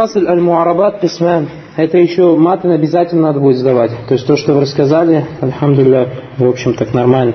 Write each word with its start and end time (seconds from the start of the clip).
Фасль 0.00 0.26
аль-Муарабат 0.26 1.02
письман. 1.02 1.50
Это 1.76 1.98
еще 1.98 2.34
матан 2.34 2.70
обязательно 2.70 3.20
надо 3.24 3.40
будет 3.40 3.58
сдавать. 3.58 3.90
То 4.08 4.14
есть 4.14 4.26
то, 4.26 4.34
что 4.34 4.54
вы 4.54 4.62
рассказали, 4.62 5.26
альхамдулилля, 5.42 6.08
в 6.38 6.48
общем, 6.48 6.72
так 6.72 6.94
нормально. 6.94 7.34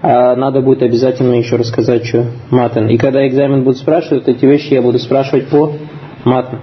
А 0.00 0.34
надо 0.34 0.62
будет 0.62 0.82
обязательно 0.82 1.34
еще 1.34 1.56
рассказать, 1.56 2.06
что 2.06 2.24
матан. 2.48 2.88
И 2.88 2.96
когда 2.96 3.28
экзамен 3.28 3.64
будут 3.64 3.76
спрашивать, 3.76 4.28
эти 4.28 4.46
вещи 4.46 4.72
я 4.72 4.80
буду 4.80 4.98
спрашивать 4.98 5.48
по 5.48 5.74
матан. 6.24 6.58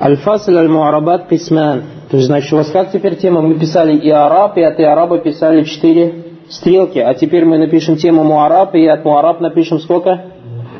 Аль-Фасль 0.00 0.56
аль-Муарабат 0.56 1.28
письман. 1.28 1.82
То 2.10 2.16
есть, 2.16 2.26
значит, 2.26 2.50
у 2.54 2.56
вас 2.56 2.70
как 2.70 2.90
теперь 2.92 3.16
тема? 3.16 3.42
Мы 3.42 3.56
писали 3.56 3.98
и 3.98 4.08
араб, 4.08 4.56
и 4.56 4.62
от 4.62 4.80
и 4.80 4.82
араба 4.82 5.18
писали 5.18 5.64
четыре 5.64 6.14
стрелки. 6.48 7.00
А 7.00 7.12
теперь 7.12 7.44
мы 7.44 7.58
напишем 7.58 7.96
тему 7.96 8.24
муараб, 8.24 8.74
и 8.74 8.86
от 8.86 9.04
муараб 9.04 9.42
напишем 9.42 9.78
сколько? 9.78 10.22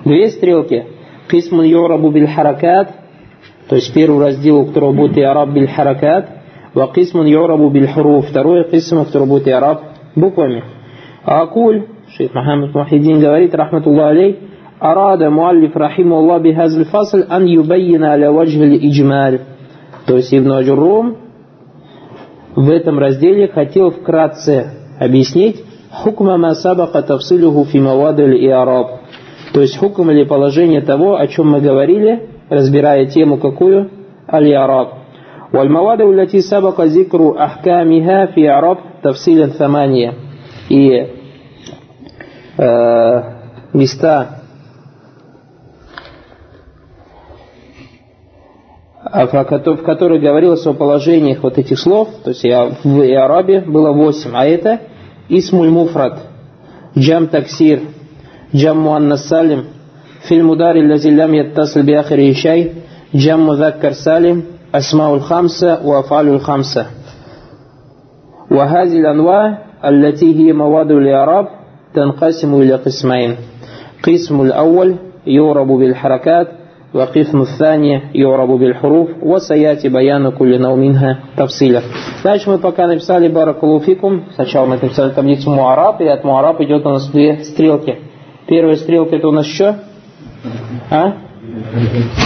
Две 0.07 0.31
стрелки. 0.31 0.87
قسم 1.31 1.67
يعرب 1.67 2.11
بال. 2.11 2.27
То 3.71 3.77
есть 3.77 3.95
первый 3.95 4.19
раздел, 4.19 4.59
у 4.59 4.67
которого 4.67 4.93
будет 4.93 5.17
и 5.17 5.23
араб 5.23 5.51
биль 5.51 5.69
харакат, 5.69 6.29
ва 6.75 6.91
кисман 6.93 7.27
юрабу 7.27 7.71
биль 7.71 7.87
хуру. 7.87 8.21
Второй 8.21 8.69
قسم, 8.69 8.99
у 8.99 9.05
которого 9.05 9.29
будет 9.29 9.47
إعراب 9.47 9.83
буквами. 10.17 10.65
أقول, 11.25 11.85
шейх 12.17 12.35
Мухаммад 12.35 12.75
Мухиддин 12.75 13.21
говорит, 13.21 13.55
رحمة 13.55 13.87
الله 13.87 14.11
عليه, 14.11 14.41
أراد 14.81 15.31
المؤلف 15.31 15.77
رحمه 15.77 16.17
الله 16.17 16.43
بهذا 16.43 16.85
الفصل 16.87 17.25
أن 17.29 17.45
يبين 17.45 18.11
على 18.11 18.33
وجه 18.33 18.89
الإجمال. 18.89 19.39
То 20.05 20.17
есть 20.17 20.35
Ибн 20.35 20.51
Аджуррум 20.51 21.19
в 22.57 22.69
этом 22.71 22.99
разделе 22.99 23.47
хотел 23.47 23.93
вкратце 23.93 24.73
объяснить 24.99 25.65
хукма 25.93 26.37
масабаха 26.39 27.03
тавсилюху 27.03 27.67
фимавадаль 27.67 28.35
и 28.35 28.49
араб. 28.49 29.03
То 29.53 29.61
есть 29.61 29.79
хукм 29.79 30.11
или 30.11 30.25
положение 30.25 30.81
того, 30.81 31.15
о 31.15 31.27
чем 31.29 31.53
мы 31.53 31.61
говорили, 31.61 32.30
разбирая 32.50 33.06
тему 33.06 33.38
какую? 33.38 33.90
Аль-Араб. 34.32 35.06
والمواد 35.54 36.02
التي 36.02 36.42
سبق 36.42 36.82
ذكر 36.82 37.44
أحكامها 37.44 38.26
في 38.26 38.50
عرب 38.50 38.78
تفصيلا 39.04 39.48
ثمانية 39.48 40.14
и 40.70 41.08
э, 42.58 43.22
места 43.74 44.42
в 49.06 49.84
которой 49.84 50.20
говорилось 50.20 50.66
о 50.66 50.74
положениях 50.74 51.44
вот 51.44 51.58
этих 51.58 51.80
слов, 51.80 52.10
то 52.24 52.32
есть 52.32 52.44
в 52.44 53.16
Арабе 53.18 53.62
было 53.62 53.92
восемь, 53.94 54.32
а 54.34 54.46
это 54.46 54.82
Исмуль 55.30 55.70
Муфрат, 55.70 56.20
Джам 56.98 57.28
Таксир, 57.28 57.82
Джам 58.54 58.80
Муаннас 58.82 59.28
Салим, 59.28 59.68
Фильм 60.28 60.50
Удари 60.50 60.86
Лазилям 60.88 61.32
Яттасл 61.34 61.82
Биахари 61.82 62.32
Ишай, 62.32 62.72
Джам 63.16 63.42
Мудаккар 63.42 63.94
Салим, 63.94 64.46
Асмауль 64.72 65.22
Хамса, 65.22 65.80
Уафалюль 65.84 66.40
Хамса. 66.40 66.88
وهذه 68.52 69.00
الأنواع 69.00 69.58
التي 69.86 70.36
هي 70.40 70.54
مواد 70.54 70.92
الإعراب 70.92 71.48
تنقسم 71.94 72.62
إلى 72.62 72.76
قسمين 72.76 73.36
قسم 74.08 74.42
الأول 74.42 74.96
يعرب 75.28 75.68
بالحركات 75.68 76.48
وقسم 76.94 77.42
الثاني 77.42 78.02
يعرب 78.16 78.50
بالحروف 78.50 79.10
وسيأتي 79.24 79.90
بيان 79.90 80.30
كل 80.30 80.62
نوع 80.62 80.76
منها 80.76 81.20
تفصيلا 81.38 81.82
Дальше 82.24 82.50
мы 82.50 82.58
пока 82.58 82.88
написали 82.88 83.28
Баракулуфикум. 83.28 84.26
Сначала 84.36 84.66
мы 84.66 84.80
написали 84.82 85.12
таблицу 85.12 85.52
Муараб, 85.52 86.02
и 86.02 86.08
от 86.08 86.24
Муараб 86.24 86.60
идет 86.62 86.86
у 86.86 86.90
нас 86.90 87.08
две 87.10 87.44
стрелки. 87.44 88.00
Первая 88.48 88.76
стрелка 88.76 89.16
это 89.16 89.28
у 89.28 89.32
нас 89.32 89.46
что? 89.46 89.76
А? 90.90 91.14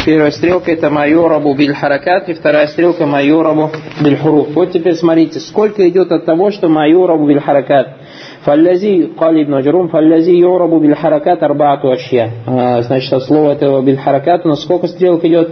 Первая 0.05 0.31
стрелка 0.31 0.71
это 0.71 0.89
майорабу 0.89 1.53
биль 1.53 1.73
харакат, 1.73 2.29
и 2.29 2.33
вторая 2.33 2.67
стрелка 2.67 3.05
майорабу 3.05 3.71
биль 4.01 4.17
хуруф. 4.17 4.53
Вот 4.55 4.71
теперь 4.71 4.95
смотрите, 4.95 5.39
сколько 5.39 5.87
идет 5.89 6.11
от 6.11 6.25
того, 6.25 6.51
что 6.51 6.69
майорабу 6.69 7.27
биль 7.27 7.39
харакат. 7.39 7.97
Фаллязи, 8.45 9.11
قال 9.17 9.37
ابن 9.41 9.61
جروم 9.61 9.87
فالذي 9.87 10.39
يعرب 10.39 10.69
بالحركات 10.69 11.43
أربعة 11.43 11.93
أشياء 11.93 12.29
значит 12.81 13.11
от 13.11 13.23
слова 13.23 13.51
этого 13.51 13.81
بالحركات 13.81 14.45
у 14.45 14.49
нас 14.49 14.61
сколько 14.61 14.87
стрелок 14.87 15.25
идет? 15.25 15.49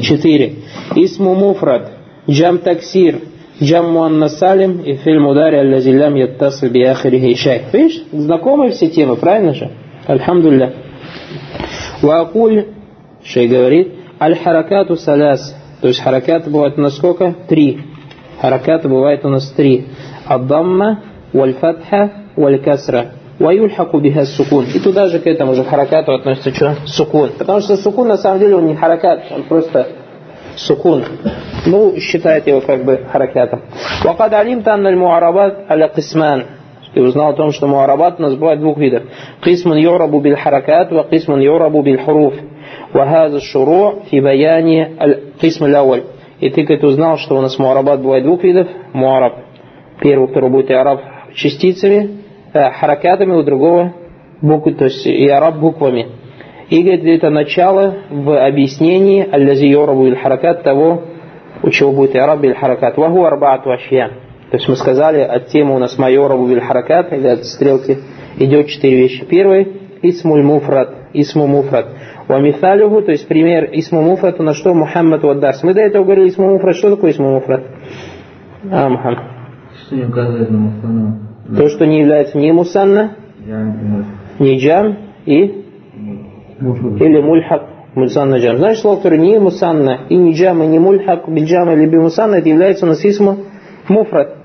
четыре 0.00 0.52
اسم 0.96 1.24
مفرد 1.24 1.82
جم 2.28 2.56
تكسير 2.56 3.18
جم 3.62 3.84
مؤنث 3.84 4.30
سالم 4.30 4.80
и 4.84 4.94
في 4.96 5.10
المضارع 5.10 5.60
الذي 5.60 5.92
لم 5.92 6.16
يتصل 6.16 6.68
بآخره 6.68 7.34
شيء 7.34 7.62
видишь 7.72 8.02
знакомые 8.12 8.72
все 8.72 8.88
темы 8.88 9.16
правильно 9.16 9.54
же 9.54 9.70
الحمد 10.10 10.72
وأقول 12.02 12.66
шей 13.24 13.48
говорит 13.48 13.92
аль-харакату 14.20 14.96
саляс 14.96 15.54
то 15.80 15.88
есть 15.88 16.00
харакаты 16.00 16.50
бывают 16.50 16.78
у 16.78 16.80
нас 16.80 16.96
сколько? 16.96 17.34
три 17.48 17.80
харакаты 18.40 18.88
бывает 18.88 19.24
у 19.24 19.28
нас 19.28 19.50
три 19.50 19.86
аддамма 20.26 21.00
валь-фатха 21.32 22.10
валь-касра 22.36 23.12
ويلحق 23.40 23.96
بها 23.96 24.22
السكون. 24.22 24.64
И 24.74 24.78
туда 24.78 25.08
же 25.08 25.18
к 25.18 25.26
этому 25.26 25.54
же 25.54 25.64
харакату 25.64 26.12
относится 26.12 26.54
что? 26.54 26.76
Сукун. 26.86 27.32
Потому 27.38 27.60
что 27.60 27.76
сукун 27.76 28.08
на 28.08 28.16
самом 28.16 28.38
деле 28.40 28.56
он 28.56 28.66
не 28.66 28.74
харакат, 28.74 29.24
он 29.30 29.42
просто 29.44 29.88
сукун. 30.56 31.04
Ну, 31.66 31.98
считает 32.00 32.46
его 32.46 32.60
как 32.60 32.84
бы 32.84 33.04
харакатом. 33.12 33.60
وقد 34.04 34.34
علمت 34.34 34.68
أن 34.68 34.86
المعربات 34.86 35.66
على 35.68 35.86
قسمان. 35.86 36.44
и 36.93 36.99
узнал 36.99 37.29
о 37.29 37.33
том, 37.33 37.51
что 37.51 37.67
муарабат 37.67 38.19
у 38.19 38.23
нас 38.23 38.35
бывает 38.35 38.59
двух 38.59 38.77
видов. 38.77 39.03
Кисман 39.41 39.77
юрабу 39.77 40.19
биль 40.19 40.35
харакат, 40.35 40.91
ва 40.91 41.05
кисман 41.09 41.39
юрабу 41.39 41.81
биль 41.81 41.99
хуруф. 41.99 42.33
Ва 42.93 43.05
хаза 43.05 43.39
шуру 43.39 44.03
фи 44.09 44.19
баяни 44.19 44.95
кисм 45.39 45.65
лаваль. 45.65 46.03
И 46.39 46.49
ты, 46.49 46.63
говорит, 46.63 46.83
узнал, 46.83 47.17
что 47.17 47.37
у 47.37 47.41
нас 47.41 47.57
муарабат 47.59 48.01
бывает 48.01 48.23
двух 48.23 48.43
видов. 48.43 48.67
Муараб. 48.93 49.35
Первый, 50.01 50.27
второй 50.27 50.49
будет 50.49 50.69
и 50.71 50.73
араб 50.73 51.01
частицами, 51.35 52.17
э, 52.53 52.71
харакатами, 52.71 53.33
у 53.33 53.43
другого 53.43 53.93
буквы, 54.41 54.73
то 54.73 54.85
есть 54.85 55.05
и 55.05 55.27
араб 55.27 55.57
буквами. 55.57 56.07
И, 56.69 56.81
говорит, 56.81 57.05
это 57.05 57.29
начало 57.29 57.95
в 58.09 58.45
объяснении 58.45 59.27
аль-лази 59.31 59.67
юрабу 59.67 60.05
биль 60.05 60.17
харакат 60.17 60.63
того, 60.63 61.03
у 61.63 61.69
чего 61.69 61.91
будет 61.91 62.15
и 62.15 62.17
араб 62.17 62.39
биль 62.39 62.55
харакат. 62.55 62.97
Ва 62.97 63.09
ху 63.09 63.23
арбаату 63.23 63.71
ашья. 63.71 64.11
То 64.51 64.57
есть 64.57 64.67
мы 64.67 64.75
сказали, 64.75 65.21
от 65.21 65.47
темы 65.47 65.75
у 65.75 65.79
нас 65.79 65.97
майорабу 65.97 66.49
иль 66.49 66.59
харакат, 66.59 67.13
или 67.13 67.25
от 67.27 67.45
стрелки, 67.45 67.99
идет 68.37 68.67
четыре 68.67 68.97
вещи. 68.97 69.25
Первый– 69.25 69.81
исмуль 70.01 70.43
муфрат, 70.43 70.93
исму 71.13 71.47
муфрат. 71.47 71.87
Вамифалюху, 72.27 73.01
то 73.01 73.11
есть 73.11 73.27
пример 73.27 73.69
исму 73.71 74.01
муфрат, 74.01 74.39
на 74.39 74.53
что 74.53 74.73
Мухаммад 74.73 75.23
Ваддарс. 75.23 75.63
Мы 75.63 75.73
до 75.73 75.81
этого 75.81 76.03
говорили 76.03 76.29
исму 76.29 76.49
муфрат. 76.49 76.75
Что 76.75 76.95
такое 76.95 77.11
исму 77.11 77.31
муфрат? 77.31 77.63
А, 78.69 78.89
Мухаммад. 78.89 79.19
Что 79.85 79.95
не 79.95 80.03
указывает 80.03 80.49
на 80.49 80.57
муфрану? 80.57 81.19
То, 81.55 81.69
что 81.69 81.85
не 81.85 82.01
является 82.01 82.37
ни 82.37 82.51
мусанна, 82.51 83.15
ни 84.39 84.57
джам 84.57 84.97
и 85.25 85.65
или 86.61 87.21
мульхак 87.21 87.63
мульсанна 87.95 88.37
джам. 88.37 88.57
Знаешь, 88.57 88.79
слово, 88.79 88.97
которое 88.97 89.17
не 89.17 89.39
мусанна, 89.39 90.05
и 90.09 90.15
не 90.15 90.33
джам, 90.33 90.63
и 90.63 90.67
не 90.67 90.79
мульхак, 90.79 91.27
биджам 91.27 91.71
или 91.71 91.87
бимусанна, 91.87 92.35
это 92.35 92.49
является 92.49 92.85
у 92.85 92.89
нас 92.89 93.03
исму 93.03 93.37
муфрат. 93.89 94.40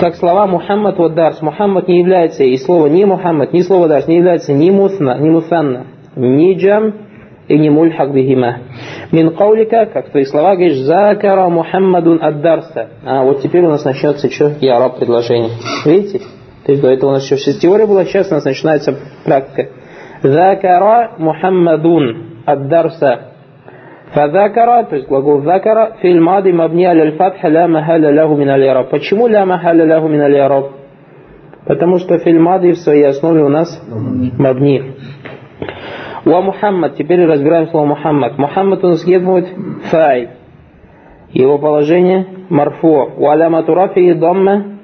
Как 0.00 0.16
слова 0.16 0.46
Мухаммад 0.46 0.98
вот 0.98 1.14
дарс. 1.14 1.42
Мухаммад 1.42 1.88
не 1.88 2.00
является, 2.00 2.42
и 2.44 2.56
слово 2.56 2.86
не 2.86 3.04
Мухаммад, 3.04 3.52
ни 3.52 3.60
слово 3.60 3.88
дарс 3.88 4.06
не 4.06 4.16
является 4.16 4.52
ни 4.52 4.70
мусна, 4.70 5.18
ни 5.18 5.28
мусанна, 5.28 5.86
ни 6.16 6.54
джам 6.54 6.94
и 7.48 7.58
не 7.58 7.70
мульхак 7.70 8.12
бихима. 8.12 8.58
Мин 9.12 9.34
каулика, 9.36 9.86
как 9.86 10.10
твои 10.10 10.24
слова 10.24 10.54
говоришь, 10.54 10.78
закара 10.78 11.48
Мухаммадун 11.48 12.22
аддарса. 12.22 12.88
А 13.04 13.24
вот 13.24 13.42
теперь 13.42 13.64
у 13.64 13.68
нас 13.68 13.84
начнется 13.84 14.30
что? 14.30 14.52
Я 14.60 14.78
раб 14.78 14.98
предложение. 14.98 15.50
Видите? 15.84 16.20
То 16.64 16.72
есть 16.72 16.82
до 16.82 16.88
этого 16.88 17.10
у 17.10 17.12
нас 17.14 17.30
еще 17.30 17.52
теория 17.52 17.86
была, 17.86 18.04
сейчас 18.04 18.30
у 18.30 18.34
нас 18.34 18.44
начинается 18.44 18.94
практика. 19.24 19.68
Закара 20.22 21.12
Мухаммадун 21.18 22.42
аддарса. 22.46 23.33
Фазакара, 24.14 24.84
то 24.84 24.94
есть 24.94 25.08
глагол 25.08 25.42
закара, 25.42 25.96
филь 26.00 26.20
мади 26.20 26.52
мабни 26.52 26.84
аль 26.84 27.16
фатха 27.16 27.48
ля 27.48 27.66
махаля 27.66 28.12
лягу 28.12 28.36
мин 28.36 28.48
аль 28.48 28.86
Почему 28.88 29.26
ля 29.26 29.44
махаля 29.44 29.84
лягу 29.84 30.08
мин 30.08 30.20
аль 30.20 30.70
Потому 31.66 31.98
что 31.98 32.18
филь 32.18 32.38
в 32.38 32.76
своей 32.76 33.06
основе 33.08 33.42
у 33.42 33.48
нас 33.48 33.82
мабни. 34.38 34.94
Ва 36.24 36.40
Мухаммад, 36.42 36.96
теперь 36.96 37.26
разбираем 37.26 37.68
слово 37.68 37.86
Мухаммад. 37.86 38.38
Мухаммад 38.38 38.84
у 38.84 38.88
нас 38.88 39.02
где 39.02 39.18
будет? 39.18 39.48
Фай. 39.90 40.30
Его 41.32 41.58
положение 41.58 42.26
марфу. 42.50 43.10
Ва 43.16 43.34
ля 43.34 43.50
матурафи 43.50 43.98
и 43.98 44.14
домма 44.14 44.78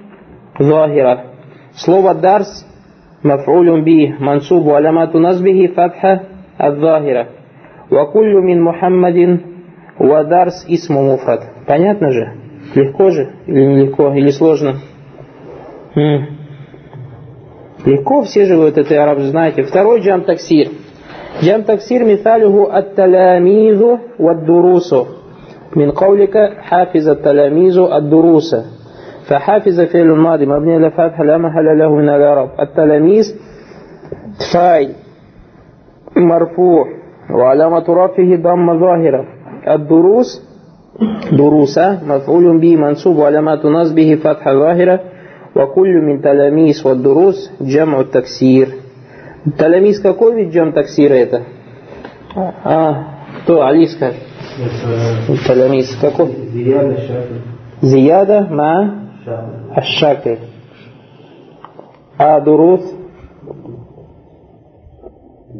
захира. 0.59 1.27
Слово 1.75 2.15
дарс 2.15 2.67
мафулюм 3.23 3.85
би 3.85 4.15
мансубу 4.19 4.75
аламату 4.75 5.19
насбихи 5.19 5.69
фатха 5.69 6.23
ад-захира. 6.59 7.29
Ва 7.90 8.06
куллю 8.06 8.42
мин 8.42 8.63
Мухаммадин 8.63 9.42
ва 10.00 10.24
дарс 10.24 10.66
исму 10.68 11.04
муфрад. 11.04 11.44
Понятно 11.68 12.12
же? 12.12 12.34
Легко 12.75 13.10
же? 13.12 13.34
Или 13.48 13.66
нелегко? 13.66 14.13
Или 14.13 14.31
сложно? 14.31 14.75
М. 15.96 16.28
Легко, 17.86 18.24
все 18.24 18.46
же 18.46 18.57
вы 18.57 18.66
вот 18.66 18.78
это 18.78 19.04
араб 19.04 19.19
знаете. 19.19 19.63
Второй 19.63 20.02
джам 20.02 20.24
таксир. 20.24 20.69
جم 21.44 21.62
تكسير 21.62 22.06
مثاله 22.06 22.78
التلاميذ 22.78 23.84
والدروس 24.19 24.96
من 25.75 25.92
قولك 25.92 26.38
حافظ 26.60 27.07
التلاميذ 27.10 27.78
الدروس 27.78 28.56
فحافظ 29.28 29.81
فعل 29.81 30.02
الماضي 30.02 30.46
مبني 30.46 30.74
على 30.75 30.92
فتح 30.92 31.22
لا 31.22 31.38
محل 31.38 31.80
له 31.80 31.96
من 31.96 32.10
الإعراب 32.10 32.50
التلاميذ 32.60 33.36
فاعل 34.54 34.90
مرفوع 36.16 36.86
وعلامة 37.30 37.86
رفعه 37.90 38.36
ضم 38.36 38.80
ظاهرة 38.80 39.25
الدروس 39.68 40.30
دروسة 41.31 41.88
مفعول 42.07 42.57
به 42.62 42.75
منصوب 42.75 43.16
وعلامة 43.18 43.66
نصبه 43.66 44.16
فتحة 44.16 44.54
ظاهرة 44.54 45.00
وكل 45.56 45.94
من 46.07 46.22
تلاميذ 46.22 46.88
والدروس 46.88 47.52
جمع 47.62 48.00
التكسير 48.00 48.68
التلاميذ 49.48 50.02
какой 50.04 50.36
вид 50.36 50.50
جمع 50.52 50.72
تكسير 50.72 51.12
это? 51.12 51.42
А, 52.63 53.06
кто? 53.44 53.62
Али 53.62 53.86
скажет. 53.88 54.22
التلاميذ 55.30 56.02
какой? 56.02 56.28
زيادة 56.54 56.92
الشكل 56.92 57.36
زيادة 57.81 58.40
مع 58.50 58.90
شكل 59.25 59.78
الشكل 59.78 60.38
а 62.19 62.40
دروس 62.40 62.81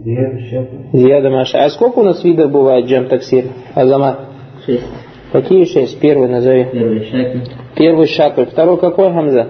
Зияда 0.02 1.31
Маша. 1.31 1.64
А 1.64 1.70
сколько 1.70 1.99
у 1.99 2.02
нас 2.02 2.25
видов 2.25 2.50
бывает 2.50 2.87
джам 2.87 3.06
таксир? 3.08 3.47
Азамат? 3.75 4.20
Шесть. 4.64 4.87
Какие 5.32 5.64
шесть? 5.64 6.00
Первый 6.00 6.29
назови. 6.29 6.69
Первый 6.73 7.05
шакль. 7.05 7.38
Первый 7.76 8.06
шакль. 8.06 8.44
Второй 8.44 8.79
какой, 8.79 9.12
Хамза? 9.12 9.49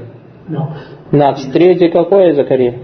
Накс. 1.13 1.45
Третий 1.53 1.89
какой, 1.89 2.33
Закари? 2.33 2.75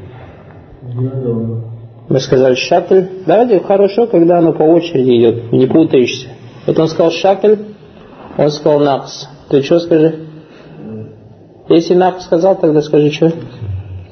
Мы 2.08 2.20
сказали 2.20 2.54
шакль. 2.54 3.02
Давайте 3.26 3.60
хорошо, 3.60 4.06
когда 4.06 4.38
оно 4.38 4.52
по 4.52 4.62
очереди 4.62 5.18
идет, 5.18 5.52
не 5.52 5.66
путаешься. 5.66 6.28
Вот 6.66 6.78
он 6.78 6.88
сказал 6.88 7.10
шакль, 7.10 7.56
он 8.38 8.50
сказал 8.50 8.80
накс. 8.80 9.28
Ты 9.50 9.62
что 9.62 9.80
скажи? 9.80 10.14
Э. 10.78 11.04
Если 11.68 11.94
накс 11.94 12.24
сказал, 12.24 12.56
тогда 12.56 12.80
скажи 12.82 13.10
что? 13.10 13.32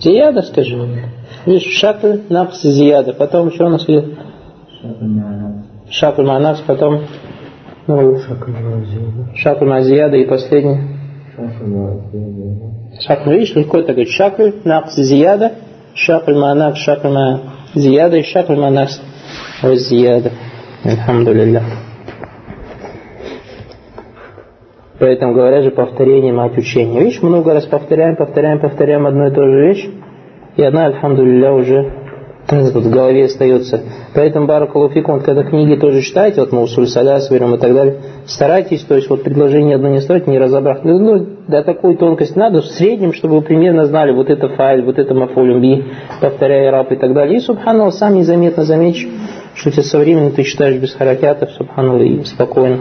Зияда 0.01 0.43
скажи. 0.43 0.77
Видишь, 1.47 1.79
шакль, 1.79 2.21
накс, 2.29 2.63
зияда. 2.63 3.13
Потом 3.13 3.53
что 3.53 3.67
у 3.67 3.69
нас 3.71 3.87
ма'анас. 3.87 5.65
Шакль, 5.91 6.25
манакс, 6.25 6.61
потом 6.61 7.03
ну, 7.87 8.19
шакль, 9.37 9.67
мазияда 9.67 10.17
и 10.17 10.25
последний. 10.25 10.79
Шакль, 13.07 13.33
видишь, 13.33 13.55
легко 13.55 13.79
это 13.79 13.93
говорить. 13.93 14.13
Шакль, 14.13 14.51
накс, 14.65 14.95
зияда, 14.97 15.53
шакль, 15.95 16.35
манакс, 16.35 16.79
шакль, 16.79 17.15
зияда 17.75 18.17
и 18.17 18.23
шакль, 18.23 18.57
манакс, 18.57 19.01
вот 19.63 19.79
зияда. 19.79 20.33
Альхамдулилля. 20.85 21.63
Поэтому 24.99 25.35
говорят 25.35 25.65
же 25.65 25.71
повторение 25.71 26.33
мать 26.33 26.57
учения. 26.57 27.01
Видишь, 27.01 27.21
много 27.21 27.53
раз 27.53 27.67
повторяем, 27.67 28.17
повторяем, 28.17 28.61
повторяем 28.61 29.07
одну 29.07 29.27
и 29.27 29.35
ту 29.35 29.43
же 29.43 29.67
вещь, 29.67 29.91
и 30.57 30.63
одна, 30.63 30.87
альхамдулилля, 30.87 31.53
уже 31.53 32.05
вот 32.51 32.85
в 32.85 32.91
голове 32.91 33.25
остается. 33.25 33.81
Поэтому, 34.15 34.47
Баракалуфикум, 34.47 35.17
вот 35.17 35.25
когда 35.25 35.45
книги 35.45 35.77
тоже 35.77 36.03
читаете, 36.03 36.41
вот 36.41 36.53
мы 36.53 36.63
Усуль 36.63 36.87
Саляс 36.87 37.31
берем 37.31 37.55
и 37.55 37.59
так 37.59 37.73
далее, 37.73 37.97
старайтесь, 38.27 38.83
то 38.83 38.95
есть 38.95 39.09
вот 39.09 39.23
предложение 39.23 39.77
одно 39.77 39.89
не 39.89 40.01
строить, 40.01 40.27
не 40.27 40.39
разобрать. 40.39 40.85
Ну, 40.85 40.99
ну, 40.99 41.27
до 41.49 41.63
такой 41.63 41.97
тонкости 41.97 42.39
надо, 42.39 42.61
в 42.61 42.67
среднем, 42.67 43.13
чтобы 43.13 43.37
вы 43.37 43.43
примерно 43.43 43.87
знали, 43.87 44.13
вот 44.13 44.29
это 44.29 44.49
файл, 44.49 44.85
вот 44.85 44.99
это 44.99 45.15
мафулюм 45.15 45.61
би, 45.61 45.85
повторяя 46.21 46.71
раб 46.71 46.93
и 46.93 46.97
так 46.97 47.15
далее. 47.15 47.39
И, 47.39 47.41
субханаллах, 47.41 47.95
сам 47.95 48.15
незаметно 48.15 48.65
заметишь, 48.65 49.09
что 49.55 49.71
тебе 49.71 49.83
со 49.83 49.99
временем 49.99 50.33
ты 50.33 50.43
читаешь 50.43 50.77
без 50.77 50.95
харакятов, 50.95 51.51
субханаллах, 51.53 52.03
и 52.03 52.25
спокойно, 52.25 52.81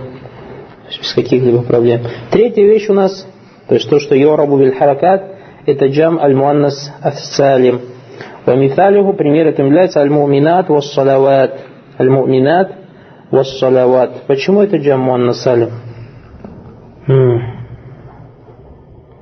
без 0.90 1.14
каких-либо 1.14 1.64
проблем. 1.64 2.02
Третья 2.32 2.64
вещь 2.64 2.90
у 2.90 2.94
нас, 2.94 3.26
то 3.68 3.76
есть 3.76 3.90
то, 3.90 4.00
что 4.00 4.14
йорабу 4.14 4.58
биль 4.58 4.76
харакат, 4.76 5.33
это 5.67 5.87
джам 5.87 6.19
аль-муаннас 6.19 6.93
ас-салим. 7.03 7.81
ومثاله 8.47 9.13
пример 9.13 9.47
этим 9.47 9.67
является 9.67 10.01
аль-муминат 10.01 10.69
вассалават. 10.69 11.61
Аль-муминат 11.99 12.73
вассалават. 13.31 14.23
Почему 14.27 14.63
это 14.63 14.79
джаммуан 14.79 15.27
насалим? 15.27 15.71
М. 17.07 17.43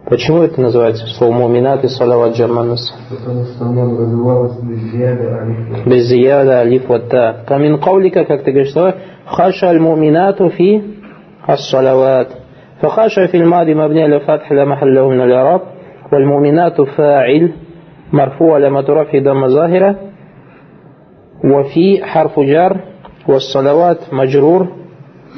Почему 0.09 0.43
это 0.43 0.61
называется 0.61 1.07
слово 1.07 1.33
муминат 1.33 1.85
и 1.85 1.89
салават 1.89 2.37
джаммуан 2.37 2.69
насалим? 2.69 3.03
Потому 3.11 3.45
что 3.45 3.65
оно 3.65 3.99
развивалось 3.99 4.61
без 4.61 4.79
зияды, 4.93 5.25
а 5.25 5.45
не 5.45 5.91
Без 5.91 6.07
зияда 6.07 6.61
алиф 6.61 6.89
ватта. 6.89 7.45
Камин 7.49 7.81
каулика, 7.81 8.25
как 8.25 8.45
ты 8.45 8.53
говоришь, 8.53 8.71
что 8.71 8.95
хаша 9.27 9.69
аль-муминату 9.71 10.51
фи 10.51 10.97
الصلوات 11.49 12.29
فخشى 12.83 13.29
في 13.29 13.37
الماضي 13.37 13.75
مبني 13.75 14.03
على 14.03 14.21
فتح 14.21 14.53
لا 14.53 14.65
محل 14.65 14.95
له 14.95 15.09
من 15.09 15.21
الإعراب 15.21 15.61
والمؤمنات 16.13 16.81
فاعل 16.81 17.53
مرفوع 18.13 18.59
لما 18.59 18.81
رفع 18.81 19.19
ضم 19.19 19.49
ظاهرة 19.49 19.97
وفي 21.45 22.05
حرف 22.05 22.41
جر 22.41 22.77
والصلوات 23.29 24.15
مجرور 24.15 24.67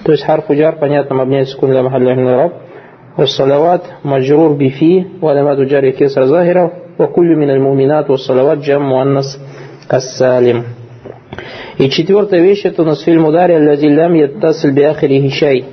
то 0.05 0.13
есть 0.13 0.25
حرف 0.25 0.53
جر 0.53 0.75
понятно 0.81 1.13
مبني 1.13 1.37
على 1.37 1.45
سكون 1.45 1.73
لا 1.73 1.83
محل 1.83 2.05
له 2.05 2.15
من 2.15 2.29
الإعراب 2.29 2.53
والصلوات 3.19 3.81
مجرور 4.05 4.53
بفي 4.53 5.05
ولما 5.23 5.55
جر 5.55 5.91
كسر 5.91 6.25
ظاهرة 6.25 6.73
وكل 6.99 7.37
من 7.37 7.51
المؤمنات 7.51 8.11
والصلوات 8.11 8.59
جمع 8.59 8.89
مؤنث 8.89 9.27
السالم 9.95 10.65
И 11.79 11.89
четвертая 11.91 12.41
вещь 12.41 12.65
это 12.65 12.83
у 12.83 12.85
нас 12.85 13.03
фильм 13.03 13.25
ударе 13.25 13.57
الذي 13.57 13.89
لم 13.89 14.17
يتصل 14.17 14.71
بآخره 14.71 15.29
شيء 15.29 15.65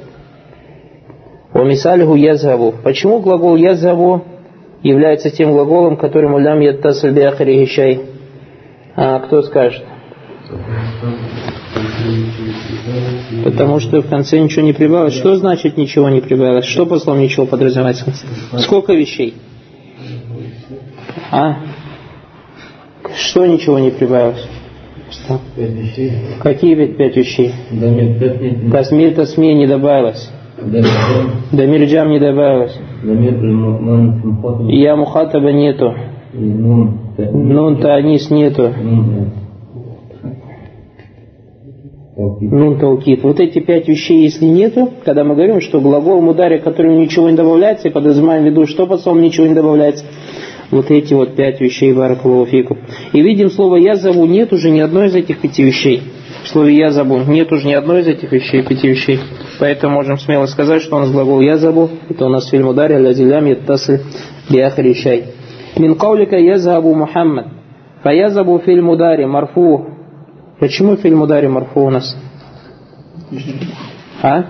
ومثاله 1.55 2.17
يذهب 2.17 2.73
Почему 2.83 3.19
глагол 3.19 3.57
يذهب 3.57 4.21
Является 4.82 5.30
тем 5.30 5.52
глаголом, 5.52 5.96
которым 5.96 6.38
лям 6.38 6.60
яттасаль 6.60 7.12
биахари 7.12 7.66
шай. 7.66 8.00
А 8.96 9.20
кто 9.20 9.42
скажет? 9.42 9.84
Потому 13.44 13.78
что 13.80 14.02
в 14.02 14.08
конце 14.08 14.40
ничего 14.40 14.62
не 14.62 14.72
прибавилось. 14.72 15.14
Что 15.14 15.36
значит 15.36 15.76
ничего 15.76 16.08
не 16.08 16.20
прибавилось? 16.20 16.64
Что 16.64 16.86
по 16.86 16.98
словам 16.98 17.22
ничего 17.22 17.46
подразумевается? 17.46 18.12
Сколько 18.58 18.92
вещей? 18.92 19.34
А? 21.30 21.56
Что 23.16 23.46
ничего 23.46 23.78
не 23.78 23.90
прибавилось? 23.90 24.46
Что? 25.10 25.40
Какие 26.42 26.74
ведь 26.74 26.96
пять 26.96 27.16
вещей? 27.16 27.52
Да 27.70 27.88
нет, 27.88 28.18
пять 28.18 28.40
нет. 28.40 28.72
Тасмир 28.72 29.14
Тасмия 29.14 29.54
не 29.54 29.66
добавилось. 29.66 30.30
Дамир 31.52 31.84
Джам 31.84 32.10
не 32.10 32.18
добавилось. 32.18 32.76
Я 33.02 34.96
Мухатаба 34.96 35.52
нету. 35.52 35.94
И 36.34 36.38
нун. 36.38 36.98
Нун 37.16 37.80
Таанис 37.80 38.30
нету. 38.30 38.70
Нун. 42.40 42.78
Таукид. 42.78 43.22
Вот 43.22 43.40
эти 43.40 43.60
пять 43.60 43.88
вещей, 43.88 44.22
если 44.22 44.44
нету, 44.44 44.90
когда 45.04 45.24
мы 45.24 45.34
говорим, 45.34 45.60
что 45.60 45.80
глагол 45.80 46.20
мудари, 46.20 46.58
которым 46.58 46.98
ничего 47.00 47.30
не 47.30 47.36
добавляется, 47.36 47.88
и 47.88 47.90
подразумеваем 47.90 48.42
в 48.42 48.46
виду, 48.46 48.66
что 48.66 48.86
под 48.86 49.00
словом 49.00 49.22
ничего 49.22 49.46
не 49.46 49.54
добавляется, 49.54 50.04
вот 50.70 50.90
эти 50.90 51.14
вот 51.14 51.34
пять 51.34 51.60
вещей 51.60 51.94
баракалуфику. 51.94 52.76
И 53.14 53.22
видим 53.22 53.48
слово 53.50 53.76
я 53.76 53.96
зову, 53.96 54.26
нет 54.26 54.52
уже 54.52 54.70
ни 54.70 54.80
одной 54.80 55.06
из 55.06 55.14
этих 55.14 55.40
пяти 55.40 55.64
вещей. 55.64 56.02
В 56.42 56.48
слове 56.48 56.76
я 56.76 56.90
забу 56.90 57.18
нет 57.18 57.52
уже 57.52 57.66
ни 57.66 57.72
одной 57.72 58.00
из 58.00 58.08
этих 58.08 58.32
вещей, 58.32 58.62
пяти 58.62 58.88
вещей. 58.88 59.20
Поэтому 59.58 59.94
можем 59.94 60.18
смело 60.18 60.46
сказать, 60.46 60.82
что 60.82 60.96
у 60.96 61.00
нас 61.00 61.10
глагол 61.10 61.40
я 61.40 61.58
забу, 61.58 61.90
это 62.08 62.26
у 62.26 62.28
нас 62.28 62.48
фильм 62.48 62.68
удари, 62.68 62.94
лязилям 62.94 63.44
яттасль 63.46 64.00
биахри 64.48 64.94
шай. 64.94 65.24
Мин 65.76 65.96
каулика 65.96 66.36
я 66.36 66.58
забу 66.58 66.94
Мухаммад. 66.94 67.46
Фаязабу 68.02 68.58
фильм 68.60 68.88
удари 68.88 69.24
марфу. 69.26 69.86
Почему 70.58 70.96
фильм 70.96 71.22
удари 71.22 71.46
марфу 71.46 71.80
у 71.80 71.90
нас? 71.90 72.16
А? 74.22 74.44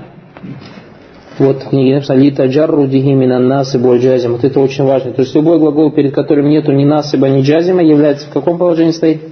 Вот 1.38 1.62
в 1.62 1.68
книге 1.70 1.94
написано 1.94 2.18
«Лита 2.18 2.46
джарру 2.46 2.86
дихи 2.86 3.14
минан 3.14 3.48
насыб 3.48 3.82
валь 3.82 3.98
джазим». 3.98 4.32
Вот 4.32 4.44
это 4.44 4.60
очень 4.60 4.84
важно. 4.84 5.12
То 5.12 5.22
есть 5.22 5.34
любой 5.34 5.58
глагол, 5.58 5.90
перед 5.90 6.14
которым 6.14 6.48
нету 6.48 6.72
ни 6.72 6.84
насыба, 6.84 7.28
ни 7.28 7.42
джазима, 7.42 7.82
является 7.82 8.28
в 8.28 8.32
каком 8.32 8.58
положении 8.58 8.92
стоит? 8.92 9.22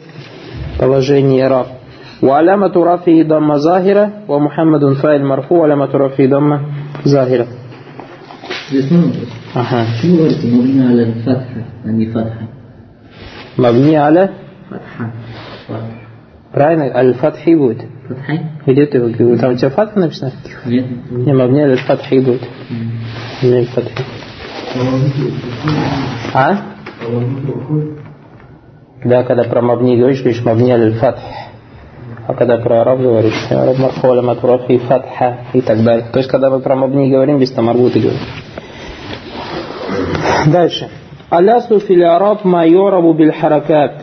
Положении 0.78 1.42
раб. 1.42 1.68
وعلامة 2.21 2.73
رفعه 2.75 3.23
ضمة 3.23 3.55
ظاهرة 3.57 4.09
ومحمد 4.27 4.93
فاعل 4.93 5.23
مرفوع 5.25 5.63
علامة 5.63 5.85
رفعه 5.93 6.27
ضمة 6.27 6.59
ظاهرة 7.07 7.47
Здесь 8.71 8.89
можно 8.91 9.07
вопрос? 9.07 9.29
ага. 9.55 9.85
Почему 10.01 10.17
говорите 10.17 10.47
мубни 10.47 10.79
аля 10.79 11.05
фатха, 11.25 11.65
а 11.83 11.87
не 11.91 12.05
фатха? 12.07 12.47
مبني 13.57 13.97
على 13.97 14.29
Фатха. 14.69 15.11
правильно 16.53 16.85
аль-фатхи 16.95 17.55
будет 17.55 17.81
Фатхай? 18.07 18.39
где 18.65 18.85
ты 18.85 18.97
его 18.97 19.37
там 19.37 19.53
у 19.53 19.55
тебя 19.57 19.69
фатха 19.69 19.99
написано 19.99 20.31
Нет. 20.65 20.85
не 21.11 21.33
мабни 21.33 21.59
аль-фатхи 21.61 22.19
будет 22.19 22.41
не 23.43 23.53
аль-фатхи 23.57 24.03
а 26.33 26.57
да 29.05 29.23
когда 29.23 29.43
про 29.43 29.61
мабни 29.61 29.97
говоришь 29.97 30.19
говоришь 30.21 30.43
мабни 30.43 30.71
аль-фатх 30.71 31.19
А 32.28 32.34
когда 32.34 32.58
про 32.58 32.82
араб 32.82 33.00
говоришь, 33.00 33.46
араб 33.50 33.78
марфуаля 33.78 34.20
матурафи, 34.20 34.76
фатха 34.76 35.46
и 35.54 35.62
так 35.62 35.82
далее. 35.82 36.08
То 36.12 36.18
есть, 36.18 36.30
когда 36.30 36.50
мы 36.50 36.60
про 36.60 36.76
мабни 36.76 37.10
говорим, 37.10 37.38
без 37.38 37.50
тамарбуты 37.52 38.00
говорим. 38.00 38.20
Дальше. 40.48 40.90
Алясу 41.30 41.80
фил 41.80 42.04
араб 42.04 42.44
майорабу 42.44 43.14
биль 43.14 43.32
харакат. 43.32 44.02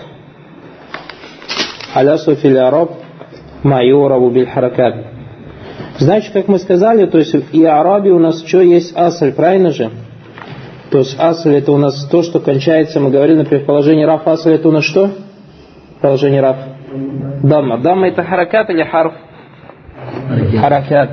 Алясу 1.94 2.34
фил 2.36 2.58
араб 2.58 2.94
майорабу 3.62 4.32
биль 4.32 4.48
харакат. 4.48 4.96
Значит, 6.00 6.34
как 6.34 6.48
мы 6.48 6.58
сказали, 6.58 7.05
то 7.05 7.20
есть 7.20 7.36
и 7.51 7.63
арабе 7.63 8.10
у 8.10 8.17
нас 8.17 8.44
что 8.44 8.60
есть 8.60 8.91
асль, 8.98 9.34
правильно 9.34 9.70
же? 9.70 9.91
То 10.89 10.98
есть 10.98 11.15
асль 11.20 11.53
это 11.53 11.72
у 11.72 11.77
нас 11.77 12.05
то, 12.05 12.24
что 12.24 12.39
кончается, 12.39 13.00
мы 13.00 13.12
говорили, 13.12 13.38
например, 13.38 13.65
в 13.65 13.67
положении 13.67 14.03
раф, 14.03 14.27
асль 14.27 14.53
это 14.53 14.67
у 14.67 14.72
нас 14.72 14.84
что? 14.84 15.12
Положение 16.01 16.41
раф. 16.41 16.58
Дамма. 17.44 17.78
Дамма 17.78 18.08
это 18.08 18.24
харакат 18.24 18.70
или 18.70 18.84
харф? 18.84 19.14
Харакат. 20.60 21.10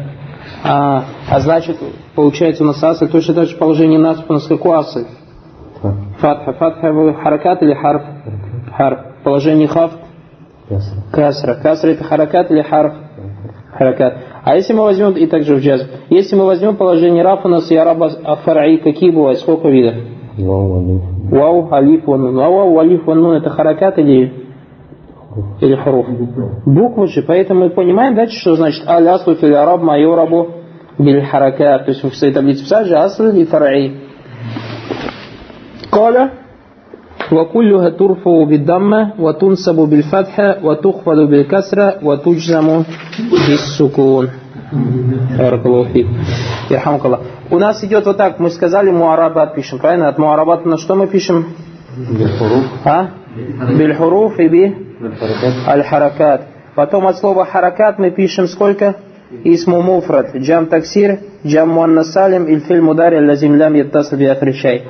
А, 0.65 1.05
а 1.31 1.41
значит, 1.41 1.79
получается 2.15 2.63
у 2.63 2.67
нас 2.67 2.83
асль 2.83 3.09
точно 3.09 3.35
так 3.35 3.49
же 3.49 3.57
положение 3.57 3.99
насп 3.99 4.29
у 4.31 4.35
нас 4.35 4.47
какой 4.47 4.79
асль? 4.79 5.07
Фатха. 6.19 6.53
Фатха 6.53 7.15
харакат 7.15 7.63
или 7.63 7.75
харф? 7.75 8.03
Харф. 8.77 9.01
Положение 9.25 9.69
хаф? 9.69 9.93
Касра. 11.13 11.55
Касра 11.55 11.91
это 11.91 12.05
харакат 12.05 12.51
или 12.51 12.63
харф? 12.63 12.95
Харакат. 13.73 14.19
А 14.45 14.55
если 14.57 14.73
мы 14.73 14.83
возьмем, 14.83 15.13
и 15.13 15.27
также 15.27 15.57
в 15.57 15.61
джаз, 15.61 15.89
если 16.11 16.37
мы 16.37 16.47
возьмем 16.47 16.77
положение 16.77 17.23
раф 17.23 17.45
у 17.45 17.49
нас 17.49 17.71
и 17.71 17.77
араба 17.77 18.11
афараи, 18.25 18.77
какие 18.77 19.11
бывают, 19.11 19.41
сколько 19.41 19.69
видов? 19.69 19.95
Вау, 20.39 21.73
алиф, 21.73 22.07
ван 22.07 22.35
Вау, 22.35 22.79
алиф, 22.79 23.07
ван 23.07 23.33
это 23.33 23.51
харакат 23.51 23.99
или 23.99 24.42
или 25.62 25.76
харуф? 25.76 26.08
Буквы 26.66 27.08
же, 27.08 27.22
поэтому 27.22 27.66
мы 27.66 27.70
понимаем 27.70 28.16
дальше, 28.16 28.40
что 28.40 28.56
значит 28.56 28.88
аль-аслу 28.88 29.36
фил 29.36 29.56
араб 29.56 29.82
майорабу 29.82 30.50
биль 30.98 31.24
харакат. 31.26 31.86
То 31.86 31.92
есть 31.92 32.04
в 32.04 32.16
своей 32.16 32.34
таблице 32.34 32.64
писать 32.64 32.88
же 32.88 32.96
асл 32.96 33.28
и 33.28 33.46
фараи. 33.46 34.08
قال 35.92 36.30
وكلها 37.32 37.90
ترفع 37.90 38.44
بالضمة 38.44 39.14
وتنصب 39.20 39.76
بالفتحة 39.76 40.66
وتخفض 40.66 41.20
بالكسرة 41.30 42.00
وتجزم 42.04 42.84
بالسكون 43.48 44.30
بارك 45.38 45.66
الله 45.66 45.84
فيك 45.94 46.08
يرحمك 46.72 47.06
الله 47.06 47.20
У 47.50 47.60
нас 47.60 47.82
идет 47.84 48.06
вот 48.06 48.18
так, 48.18 48.40
мы 48.40 48.50
сказали 48.50 48.92
муарабат 48.92 49.56
пишем, 49.56 49.80
правильно? 49.80 50.10
От 50.10 50.18
муарабата 50.18 50.68
на 50.68 50.78
что 50.78 50.96
мы 50.96 51.08
пишем? 51.08 51.46
А? 52.84 53.08
Бильхуруф 53.78 54.38
и 54.40 54.50
би 54.50 54.81
Аль-Харакат. 55.67 56.43
Потом 56.75 57.07
от 57.07 57.19
слова 57.19 57.45
харакат 57.45 57.99
мы 57.99 58.11
пишем 58.11 58.47
сколько? 58.47 58.97
Исму 59.45 59.81
муфрат, 59.83 60.37
джам 60.37 60.67
таксир, 60.67 61.21
джам 61.47 61.71
муанна 61.71 62.05
салим, 62.05 62.47
ильфиль 62.47 62.83
мудари, 62.83 63.19
ля 63.19 63.35
землям 63.35 63.75
яттасл 63.75 64.17
биахричай. 64.17 64.83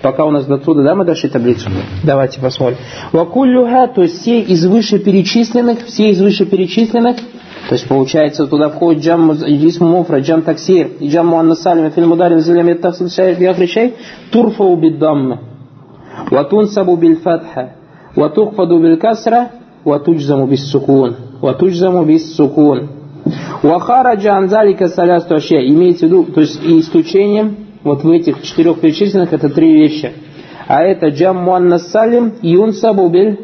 Пока 0.00 0.24
у 0.24 0.30
нас 0.30 0.46
до 0.46 0.58
туда, 0.58 0.82
да, 0.82 0.94
мы 0.94 1.04
дошли 1.04 1.28
таблицу? 1.28 1.70
Давайте 2.04 2.40
посмотрим. 2.40 2.78
Вакуллюха, 3.12 3.88
то 3.88 4.02
есть 4.02 4.20
все 4.20 4.40
из 4.40 4.64
вышеперечисленных, 4.64 5.86
все 5.86 6.10
из 6.10 6.20
вышеперечисленных, 6.20 7.16
то 7.16 7.74
есть 7.74 7.88
получается 7.88 8.46
туда 8.46 8.68
входит 8.68 9.02
джам 9.02 9.32
исму 9.32 9.88
муфрат, 9.88 10.22
джам 10.22 10.42
таксир, 10.42 10.90
джам 11.02 11.28
муанна 11.28 11.54
салим, 11.54 11.86
ильфиль 11.86 12.06
мудари, 12.06 12.34
ля 12.34 12.40
землям 12.40 12.68
яттасл 12.68 13.04
биахричай, 13.38 13.94
турфа 14.30 14.62
убидамма. 14.62 15.40
Ватунсабу 16.30 16.96
бильфатха. 16.96 17.72
وتخفض 18.17 18.73
بالكسرة 18.73 19.47
وتجزم 19.85 20.45
بالسكون 20.45 21.15
وتجزم 21.41 22.03
بالسكون 22.03 22.87
وخرج 23.63 24.27
عن 24.27 24.45
ذلك 24.45 24.85
ثلاثة 24.85 25.37
أشياء 25.37 25.69
имеется 25.69 26.05
в 26.05 26.09
виду, 26.09 26.23
то 26.25 26.41
есть 26.41 26.63
и 26.63 26.79
исключением 26.79 27.55
вот 27.83 28.03
в 28.03 28.11
этих 28.11 28.41
четырех 28.41 28.79
перечисленных 28.79 29.33
это 29.33 29.49
три 29.49 29.73
вещи 29.73 30.11
а 30.67 30.83
это 30.83 31.09
джам 31.09 31.37
муаннас 31.37 31.91
салим 31.91 32.33
юнсабу 32.41 33.09
биль 33.09 33.39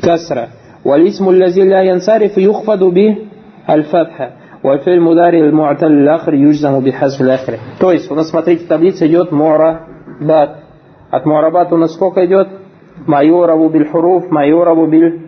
касра 0.00 0.50
والاسم 0.84 1.28
الذي 1.28 1.62
لا 1.62 1.82
ينصرف 1.82 2.38
يخفض 2.38 2.82
به 2.84 3.18
الفتحة 3.70 4.30
والفعل 4.64 4.94
المضارع 4.94 5.38
المعتل 5.38 5.86
الآخر 5.86 6.34
يجزم 6.34 6.80
بحذف 6.80 7.20
الآخر 7.20 7.58
то 7.80 7.92
есть 7.92 8.10
у 8.10 8.14
нас 8.14 8.28
смотрите 8.28 8.66
таблица 8.66 9.06
идет 9.06 9.32
мурабат 9.32 10.64
от 11.10 11.26
муарабата 11.26 11.74
у 11.74 11.78
нас 11.78 11.94
сколько 11.94 12.24
идет? 12.26 12.48
Майораву 13.07 13.69
биль 13.69 13.87
хуруф, 13.87 14.29
майораву 14.29 14.87
биль 14.87 15.21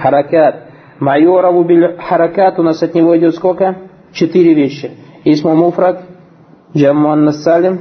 харакат. 0.00 0.68
Майораву 1.00 1.64
биль 1.64 1.96
харакат 1.98 2.58
у 2.58 2.62
нас 2.62 2.82
от 2.82 2.94
него 2.94 3.16
идет 3.18 3.34
сколько? 3.34 3.76
Четыре 4.12 4.54
вещи. 4.54 4.90
Исму 5.24 5.54
муфрат, 5.54 6.02
джам 6.76 6.98
муаннас 6.98 7.42
салим, 7.42 7.80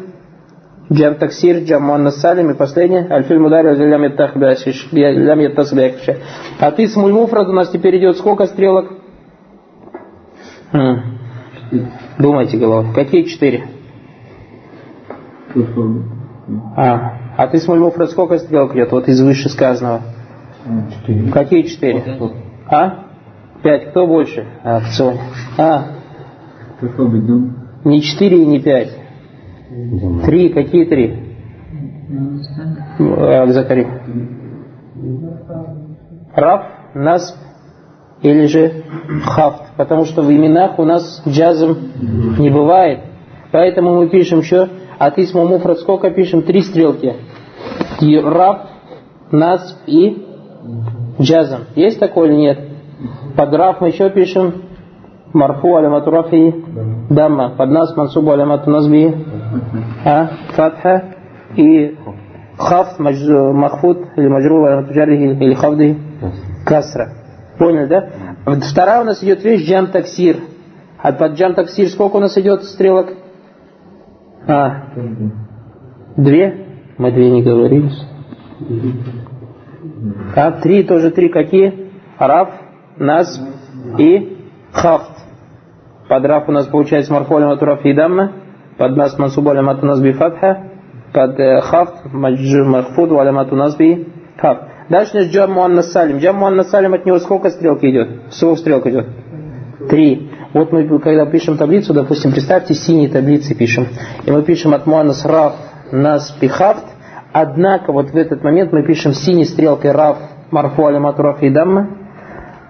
джам 0.91 1.15
таксир, 1.15 1.63
джам 1.63 1.83
муаннас 1.83 2.21
салим 2.21 2.51
и 2.51 2.53
последнее, 2.53 3.07
альфиль 3.09 3.39
мудари 3.39 3.75
лям 3.75 4.03
яттасбиакша. 5.39 6.17
От 6.59 6.79
исму 6.79 7.09
муфрат 7.09 7.47
у 7.47 7.53
нас 7.53 7.69
теперь 7.69 7.97
идет 7.97 8.17
сколько 8.17 8.45
стрелок? 8.45 8.93
Думайте 12.19 12.57
головой. 12.57 12.93
Какие 12.93 13.23
четыре? 13.23 13.65
А, 16.75 17.13
а 17.41 17.47
ты 17.47 17.57
смоль 17.57 17.79
муфрат 17.79 18.11
сколько 18.11 18.37
стрелок 18.37 18.75
идет? 18.75 18.91
Вот 18.91 19.07
из 19.07 19.19
вышесказанного. 19.19 20.01
Четыре. 20.91 21.31
Какие 21.31 21.63
четыре? 21.63 22.19
А? 22.67 23.05
Пять. 23.63 23.89
Кто 23.89 24.05
больше? 24.05 24.45
А, 24.63 24.77
Акцион. 24.77 25.17
А? 25.57 25.85
Не 27.83 27.99
четыре 28.03 28.43
и 28.43 28.45
не 28.45 28.59
пять. 28.59 28.95
Три. 30.23 30.49
Какие 30.49 30.85
три? 30.85 31.35
А, 32.99 33.47
Закари. 33.47 33.87
Раф, 36.35 36.61
Насб 36.93 37.37
или 38.21 38.45
же 38.45 38.83
Хафт. 39.23 39.63
Потому 39.77 40.05
что 40.05 40.21
в 40.21 40.31
именах 40.31 40.77
у 40.77 40.83
нас 40.83 41.23
джазм 41.27 41.75
не 42.37 42.51
бывает. 42.51 42.99
Поэтому 43.51 43.95
мы 43.95 44.09
пишем 44.09 44.43
что? 44.43 44.69
От 44.99 45.17
Исма 45.17 45.45
Муфрат 45.45 45.79
сколько 45.79 46.11
пишем? 46.11 46.43
Три 46.43 46.61
стрелки. 46.61 47.15
И 47.99 48.17
Раб, 48.17 48.67
Насб 49.31 49.77
и 49.87 50.25
Джазм. 51.19 51.65
Есть 51.75 51.99
такое 51.99 52.29
или 52.29 52.35
нет? 52.35 52.59
Под 53.35 53.53
Раф 53.53 53.81
мы 53.81 53.89
еще 53.89 54.09
пишем 54.09 54.63
Марфу 55.33 55.75
алямату 55.77 56.11
рафи 56.11 56.53
дамма. 57.09 57.51
Под 57.57 57.69
нас 57.69 57.95
мансубу 57.95 58.31
алямату 58.31 58.69
назби 58.69 59.13
а, 60.03 60.29
фатха 60.53 61.15
и 61.55 61.97
хафт 62.57 62.99
махфуд 62.99 63.97
или 64.17 64.27
маджру 64.27 64.65
алямату 64.65 64.93
или 64.93 65.53
хавди 65.53 65.97
касра. 66.65 67.13
Понял, 67.57 67.87
да? 67.87 68.09
Вторая 68.71 69.01
у 69.01 69.05
нас 69.05 69.23
идет 69.23 69.43
вещь 69.43 69.67
джам 69.67 69.87
таксир. 69.87 70.37
А 71.01 71.11
под 71.13 71.33
джам 71.33 71.53
таксир 71.53 71.87
сколько 71.89 72.17
у 72.17 72.19
нас 72.19 72.37
идет 72.37 72.63
стрелок? 72.63 73.07
А, 74.47 74.83
две? 76.17 76.70
Мы 76.97 77.11
две 77.11 77.29
не 77.29 77.41
говорили. 77.41 77.89
А, 80.35 80.51
три, 80.51 80.83
тоже 80.83 81.11
три 81.11 81.29
какие? 81.29 81.89
Раф, 82.17 82.49
Нас 82.97 83.41
и 83.97 84.37
Хафт. 84.71 85.11
Под 86.07 86.25
Раф 86.25 86.49
у 86.49 86.51
нас 86.51 86.67
получается 86.67 87.13
Марфолем 87.13 87.49
от 87.49 87.61
Раф 87.63 87.85
и 87.85 87.93
Дамма. 87.93 88.33
Под 88.77 88.95
Нас 88.95 89.17
Мансуболем 89.17 89.69
от 89.69 89.81
нас 89.83 90.01
би 90.01 90.11
Фатха. 90.11 90.63
Под 91.13 91.39
э, 91.39 91.61
Хафт 91.61 92.05
Махфуд 92.11 93.09
Валям 93.09 93.37
от 93.37 93.51
нас 93.51 93.75
би 93.75 94.07
Хафт. 94.37 94.61
Дальше 94.89 95.11
у 95.13 95.17
нас 95.19 95.27
Джам 95.27 95.51
Муаннас 95.53 95.91
Салим. 95.91 96.17
Джам 96.17 96.37
Муаннас 96.37 96.69
Салим 96.69 96.93
от 96.93 97.05
него 97.05 97.19
сколько 97.19 97.49
стрелки 97.49 97.89
идет? 97.89 98.29
Всего 98.29 98.55
стрелок 98.55 98.87
идет? 98.87 99.07
Три. 99.89 100.29
Вот 100.53 100.71
мы, 100.71 100.99
когда 100.99 101.25
пишем 101.25 101.57
таблицу, 101.57 101.93
допустим, 101.93 102.31
представьте, 102.31 102.73
синие 102.73 103.09
таблицы 103.09 103.55
пишем. 103.55 103.87
И 104.25 104.31
мы 104.31 104.43
пишем 104.43 104.73
от 104.73 104.85
Муанас 104.85 105.25
Раф 105.25 105.53
Нас 105.91 106.31
Пихафт. 106.39 106.85
Однако 107.33 107.91
вот 107.91 108.11
в 108.11 108.17
этот 108.17 108.43
момент 108.43 108.73
мы 108.73 108.83
пишем 108.83 109.13
синей 109.13 109.45
стрелкой 109.45 109.91
Раф 109.91 110.17
Марфу 110.51 110.85
Алимату 110.85 111.21
Раф 111.21 111.41
и 111.41 111.49
Дамма. 111.49 111.89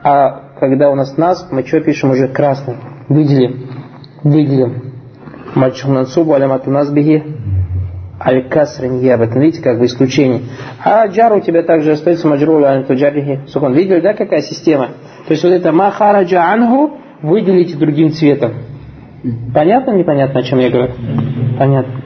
А 0.03 0.51
когда 0.59 0.89
у 0.91 0.95
нас 0.95 1.17
Нас, 1.17 1.47
мы 1.51 1.63
что 1.63 1.81
пишем 1.81 2.11
уже 2.11 2.27
красным? 2.27 2.77
Выделим. 3.09 3.67
Выделим. 4.23 4.93
Мальчик 5.55 5.87
Мансубу 5.87 6.33
Алимату 6.33 6.69
Насбихи 6.69 7.23
Аль-Касра 8.23 8.87
Ньябат. 8.87 9.35
Видите, 9.35 9.63
как 9.63 9.79
бы 9.79 9.85
исключение. 9.85 10.41
А 10.83 11.07
джар 11.07 11.33
у 11.33 11.39
тебя 11.39 11.63
также 11.63 11.91
остается 11.91 12.27
Маджру 12.27 12.63
Алимату 12.63 12.95
Джарихи 12.95 13.41
Сухан. 13.47 13.73
Видели, 13.73 13.99
да, 13.99 14.13
какая 14.13 14.41
система? 14.41 14.89
То 15.27 15.31
есть 15.31 15.43
вот 15.43 15.51
это 15.51 15.71
Махараджа 15.71 16.51
Анху 16.51 16.97
выделите 17.21 17.77
другим 17.77 18.11
цветом. 18.11 18.53
Понятно, 19.53 19.91
непонятно, 19.91 20.39
о 20.39 20.43
чем 20.43 20.59
я 20.59 20.69
говорю? 20.69 20.93
Понятно. 21.57 22.00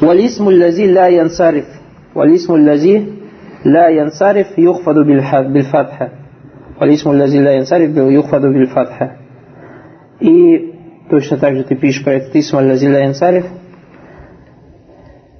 Валисму 0.00 0.50
лази 0.50 0.92
ла 0.92 1.06
янсариф. 1.08 1.66
Валисму 2.14 2.56
лази 2.56 3.12
ла 3.64 3.88
янсариф 3.88 4.56
юхфаду 4.56 5.04
бильфатха. 5.04 6.12
Алисму 6.78 7.12
лази 7.12 7.38
ля 7.38 7.52
янсариф 7.52 7.96
юхфаду 7.96 8.52
биль 8.52 8.66
фатха. 8.66 9.16
И 10.20 10.74
точно 11.10 11.38
так 11.38 11.56
же 11.56 11.64
ты 11.64 11.74
пишешь 11.74 12.04
про 12.04 12.14
этот 12.14 12.34
исм 12.36 12.56
лази 12.56 12.86
ля 12.86 13.04
янсариф. 13.04 13.46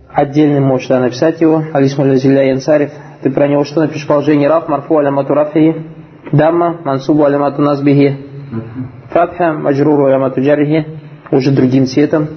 Отдельно 0.09 0.61
можешь 0.61 0.89
да, 0.89 0.99
написать 0.99 1.41
его. 1.41 1.63
Алисму 1.75 2.05
лази 2.05 2.29
ля 2.29 2.43
янсариф. 2.43 2.91
Ты 3.23 3.31
про 3.31 3.49
него 3.49 3.65
что 3.65 3.81
напишешь? 3.81 4.07
Положение 4.07 4.49
раф, 4.49 4.69
марфу 4.69 4.97
алямату 4.97 5.35
рафихи. 5.35 5.85
Дамма, 6.33 6.81
мансубу 6.85 7.25
алямату 7.25 7.61
назбихи. 7.61 8.17
Фатха, 9.11 9.53
маджруру 9.53 10.07
алямату 10.07 10.41
джарихи. 10.41 10.87
Уже 11.31 11.51
другим 11.51 11.87
цветом. 11.87 12.29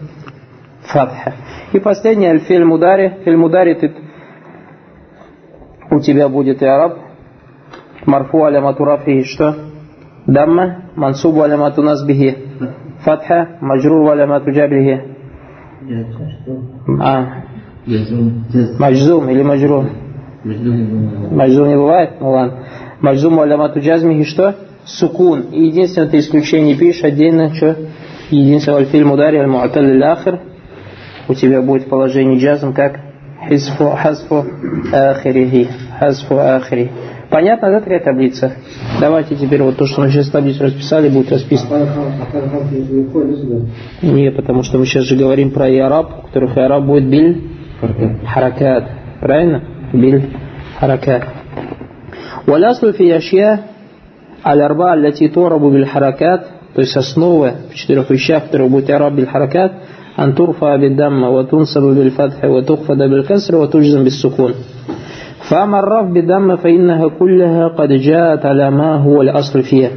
Фатха. 0.81 1.33
И 1.71 1.79
последнее, 1.79 2.31
аль-филь 2.31 2.65
мудари. 2.65 3.19
Филь 3.23 3.37
мудари 3.37 3.75
ты 3.75 3.93
у 5.91 5.99
тебя 5.99 6.29
будет 6.29 6.61
и 6.61 6.65
араб. 6.65 6.97
Марфу 8.05 8.43
алямату 8.43 8.85
рафихи 8.85 9.27
что? 9.27 9.55
Дамма, 10.25 10.85
мансубу 10.95 11.41
алямату 11.41 11.81
назбихи. 11.81 12.37
Фатха, 13.01 13.57
маджруру 13.61 14.09
алямату 14.09 14.51
джабрихи. 14.51 15.01
А, 17.01 17.43
маджзум 18.79 19.29
или 19.29 19.43
маджрум. 19.43 19.89
Маджзум 20.43 21.67
не 21.67 21.75
бывает? 21.75 22.19
Ну 22.19 22.31
ладно. 22.31 22.65
Маджзум 23.01 23.39
алямату 23.39 23.79
джазмихи 23.79 24.23
что? 24.23 24.55
Сукун. 24.85 25.41
И 25.51 25.65
единственное, 25.65 26.09
ты 26.09 26.19
исключение 26.19 26.75
пишешь 26.75 27.03
отдельно, 27.03 27.53
что? 27.53 27.75
Единственное, 28.31 28.79
аль-филь 28.79 29.05
мудари 29.05 29.37
аль-муаталь 29.37 30.03
ахир 30.03 30.39
у 31.29 31.35
тебя 31.35 31.61
будет 31.61 31.87
положение 31.87 32.39
джазм 32.39 32.73
как 32.73 32.99
хизфу 33.47 33.91
хазфу 33.91 34.45
ахирихи. 34.91 35.69
Хазфу 35.99 36.39
ахири. 36.39 36.89
Понятно, 37.29 37.69
да, 37.69 37.79
такая 37.79 37.99
таблица? 37.99 38.53
Давайте 38.99 39.35
теперь 39.35 39.61
вот 39.61 39.77
то, 39.77 39.85
что 39.85 40.01
мы 40.01 40.09
сейчас 40.09 40.29
таблицу 40.31 40.63
расписали, 40.63 41.09
будет 41.09 41.31
расписано. 41.31 41.85
Не, 44.01 44.31
потому 44.31 44.63
что 44.63 44.79
мы 44.79 44.85
сейчас 44.87 45.03
же 45.03 45.15
говорим 45.15 45.51
про 45.51 45.69
иараб, 45.69 46.23
у 46.23 46.27
которых 46.27 46.57
иараб 46.57 46.85
будет 46.85 47.07
биль 47.07 47.43
харакат. 48.25 48.89
Правильно? 49.19 49.63
Биль 49.93 50.31
харакат. 50.79 51.27
Валяслу 52.47 52.91
фи 52.93 53.03
яшья 53.03 53.61
аль-арба 54.43 54.93
аль-лати 54.93 55.29
торабу 55.29 55.69
биль 55.69 55.85
харакат. 55.85 56.47
То 56.73 56.81
есть 56.81 56.97
основы 56.97 57.53
в 57.71 57.75
четырех 57.75 58.09
вещах, 58.09 58.45
которые 58.45 58.69
будет 58.69 58.89
иараб 58.89 59.13
биль 59.13 59.27
харакат– 59.27 59.73
أن 60.18 60.34
ترفع 60.34 60.76
بالدم 60.76 61.22
وتنصب 61.22 61.82
بالفتح 61.82 62.44
وتخفض 62.44 62.98
بالكسر 62.98 63.56
وتجزم 63.56 64.04
بالسكون 64.04 64.52
فأما 65.48 65.78
الرف 65.78 66.06
بالدم 66.06 66.56
فإنها 66.56 67.08
كلها 67.08 67.68
قد 67.68 67.88
جاءت 67.88 68.46
على 68.46 68.70
ما 68.70 68.96
هو 68.96 69.22
الأصل 69.22 69.62
فيها 69.62 69.90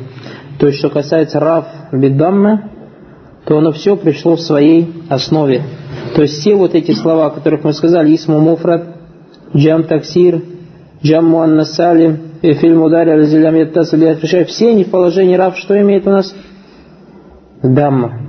то 0.60 0.68
есть 0.68 0.80
что 0.80 0.90
касается 0.90 1.40
раф 1.40 1.66
биддамма 1.92 2.78
то 3.48 3.58
оно 3.58 3.72
все 3.72 3.96
пришло 3.96 4.36
в 4.36 4.42
своей 4.42 4.94
основе. 5.10 5.62
То 6.16 6.22
есть 6.22 6.40
все 6.40 6.54
вот 6.56 6.76
эти 6.76 6.92
слова, 6.92 7.28
о 7.28 7.30
которых 7.30 7.64
мы 7.64 7.72
сказали, 7.72 8.14
исму 8.14 8.40
муфрат, 8.40 8.84
джам 9.56 9.84
таксир, 9.84 10.42
джам 11.02 11.28
муаннас 11.28 11.74
салим, 11.74 12.18
эфиль 12.42 12.76
мудари, 12.76 13.12
аль-зилям 13.12 13.56
яттас, 13.56 13.94
все 14.50 14.70
они 14.70 14.84
в 14.84 14.92
положении 14.92 15.36
рав, 15.36 15.58
что 15.58 15.80
имеет 15.80 16.06
у 16.06 16.10
нас? 16.10 16.36
Дамма. 17.64 18.20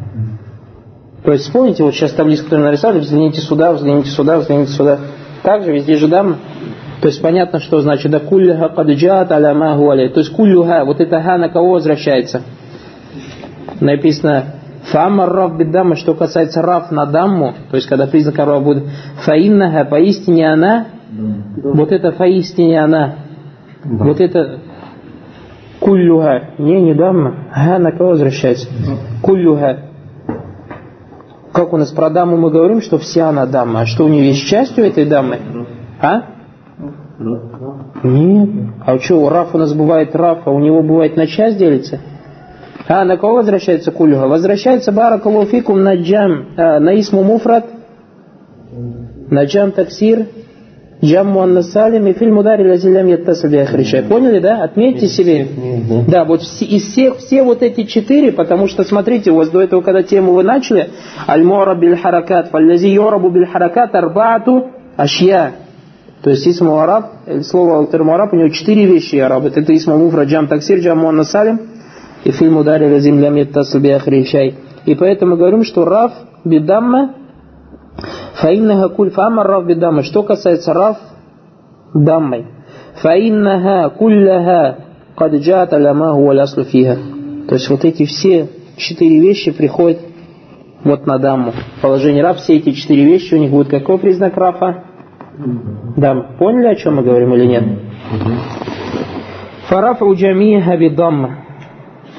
То 1.24 1.32
есть 1.32 1.46
вспомните, 1.46 1.84
вот 1.84 1.94
сейчас 1.94 2.12
таблицу, 2.12 2.44
которую 2.44 2.66
нарисовали, 2.66 3.00
взгляните 3.00 3.40
сюда, 3.40 3.72
взгляните 3.74 4.10
сюда, 4.10 4.40
взгляните 4.40 4.72
сюда. 4.72 5.00
Также 5.42 5.72
везде 5.72 5.96
же 5.96 6.08
дамма. 6.08 6.38
То 7.02 7.08
есть 7.08 7.22
понятно, 7.22 7.60
что 7.60 7.82
значит 7.82 8.12
да 8.12 8.20
кулляха 8.20 8.70
каджат 8.70 9.32
аля 9.32 9.54
ма 9.54 9.76
гуаля. 9.76 10.10
То 10.10 10.20
есть 10.20 10.32
куллюха, 10.32 10.84
вот 10.86 11.00
это 11.00 11.22
ха 11.22 11.38
на 11.38 11.50
кого 11.50 11.72
возвращается? 11.72 12.44
Написано 13.80 14.46
Фамар 14.92 15.30
раф 15.30 15.58
биддамма, 15.58 15.96
что 15.96 16.14
касается 16.14 16.62
раф 16.62 16.92
на 16.92 17.06
дамму, 17.06 17.54
то 17.70 17.78
есть 17.78 17.88
когда 17.88 18.06
признак 18.06 18.38
раф 18.38 18.64
будет 18.64 18.84
фаиннаха, 19.24 19.86
поистине 19.86 20.52
она, 20.52 20.88
вот 21.64 21.92
это 21.92 22.12
поистине 22.12 22.82
она, 22.82 23.16
вот 23.86 24.20
это 24.20 24.60
куллюха, 25.80 26.50
не, 26.58 26.82
не 26.82 26.94
дамма, 26.94 27.48
ха 27.52 27.80
на 27.80 27.92
кого 27.92 28.12
возвращается? 28.12 28.68
Куллюха. 29.22 29.93
Как 31.54 31.72
у 31.72 31.78
нас 31.78 31.92
про 31.92 32.10
дамму 32.10 32.36
мы 32.36 32.50
говорим, 32.50 32.82
что 32.82 32.98
вся 32.98 33.30
она 33.30 33.46
дамма, 33.46 33.82
а 33.82 33.86
что 33.86 34.06
у 34.06 34.08
нее 34.08 34.30
есть 34.30 34.48
частью 34.48 34.86
этой 34.86 35.06
даммы? 35.06 35.40
А? 36.02 36.24
Нет. 38.04 38.50
А 38.86 38.98
что, 38.98 39.22
у 39.22 39.30
раф 39.30 39.54
у 39.54 39.60
нас 39.60 39.72
бывает 39.74 40.16
раф, 40.16 40.40
а 40.46 40.52
у 40.52 40.60
него 40.60 40.82
бывает 40.82 41.16
на 41.16 41.28
часть 41.28 41.58
делится? 41.58 42.00
А 42.88 43.06
на 43.06 43.18
кого 43.18 43.36
возвращается 43.36 43.92
кулюха? 43.92 44.28
Возвращается 44.28 44.92
баракалуфикум 44.92 45.84
на 45.84 45.96
джам, 45.96 46.48
а, 46.58 46.80
на 46.80 47.00
исму 47.00 47.24
муфрат, 47.24 47.66
на 49.30 49.46
джам 49.46 49.72
таксир, 49.72 50.26
джам 51.04 51.28
муаннасалим 51.28 52.08
и 52.08 52.14
фильм 52.14 52.38
удари 52.38 52.68
лазилям 52.68 53.08
яттасаби 53.08 53.58
ахришай. 53.58 54.04
Поняли, 54.04 54.40
да? 54.40 54.64
Отметьте 54.64 55.08
себе. 55.08 55.48
Да, 56.08 56.24
вот 56.24 56.42
из 56.42 56.84
всех, 56.84 57.18
все 57.18 57.44
вот 57.44 57.62
эти 57.62 57.84
четыре, 57.84 58.32
потому 58.32 58.68
что, 58.68 58.84
смотрите, 58.84 59.32
у 59.32 59.36
вас 59.36 59.50
до 59.50 59.62
этого, 59.62 59.82
когда 59.82 60.02
тему 60.04 60.34
вы 60.34 60.44
начали, 60.44 60.90
аль-мора 61.28 61.76
биль 61.76 61.98
харакат, 61.98 62.50
фаллази 62.50 62.88
йорабу 62.88 63.30
биль 63.30 63.46
харакат 63.46 63.94
арбаату 63.96 64.68
ашья. 64.96 65.54
То 66.24 66.30
есть 66.30 66.48
исму 66.48 66.80
араб, 66.80 67.12
слово 67.42 67.80
альтерму 67.80 68.14
араб, 68.14 68.32
у 68.32 68.38
него 68.38 68.48
четыре 68.48 68.86
вещи 68.86 69.18
араб. 69.18 69.46
Это 69.46 69.76
исму 69.76 69.98
муфра, 69.98 70.24
джам 70.24 70.48
таксир, 70.48 70.80
джам 70.80 71.00
муаннасалим, 71.00 71.60
и 72.24 72.32
фильм 72.32 72.56
ударили 72.56 72.98
земля 73.00 73.30
меттасу 73.30 73.80
биахричай. 73.82 74.56
И 74.86 74.96
поэтому 74.96 75.36
говорим, 75.36 75.66
что 75.66 75.84
раф 75.84 76.14
бидамма 76.46 77.16
Фаиннаха 78.34 78.90
куль 78.90 79.12
фамар 79.12 79.48
раф 79.48 79.66
бидамы. 79.66 80.04
Что 80.04 80.24
касается 80.24 80.74
раф 80.74 80.98
даммой. 81.94 82.48
Фаиннаха 83.02 83.90
куллаха, 83.90 84.78
каджат 85.16 85.74
алямаху 85.74 86.30
аляслу 86.30 86.64
фиха. 86.64 86.98
То 87.48 87.56
есть 87.56 87.70
вот 87.70 87.84
эти 87.86 88.06
все 88.06 88.48
четыре 88.78 89.20
вещи 89.20 89.52
приходят 89.52 90.00
вот 90.84 91.06
на 91.06 91.18
даму. 91.20 91.54
Положение 91.82 92.24
раф, 92.24 92.38
все 92.38 92.58
эти 92.58 92.72
четыре 92.72 93.06
вещи, 93.06 93.34
у 93.36 93.38
них 93.38 93.52
будет 93.52 93.70
какой 93.70 93.98
признак 93.98 94.36
рафа? 94.36 94.84
Дам. 95.98 96.36
Поняли, 96.38 96.68
о 96.68 96.76
чем 96.76 96.96
мы 96.96 97.04
говорим 97.04 97.34
или 97.34 97.46
нет? 97.46 97.64
Фарафу 99.68 100.14
джамиха 100.14 100.78
бидамма. 100.78 101.38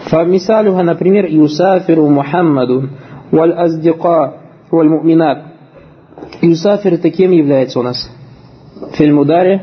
Фамисалюха, 0.06 0.82
например, 0.82 1.26
Юсафиру 1.26 2.08
Мухаммаду, 2.08 2.90
валь 3.30 3.52
аздика, 3.52 4.34
валь 4.70 4.88
муминат. 4.88 5.53
Юсафир 6.44 6.94
это 6.94 7.10
кем 7.10 7.30
является 7.30 7.80
у 7.80 7.82
нас? 7.82 8.10
Фильмударе. 8.92 9.62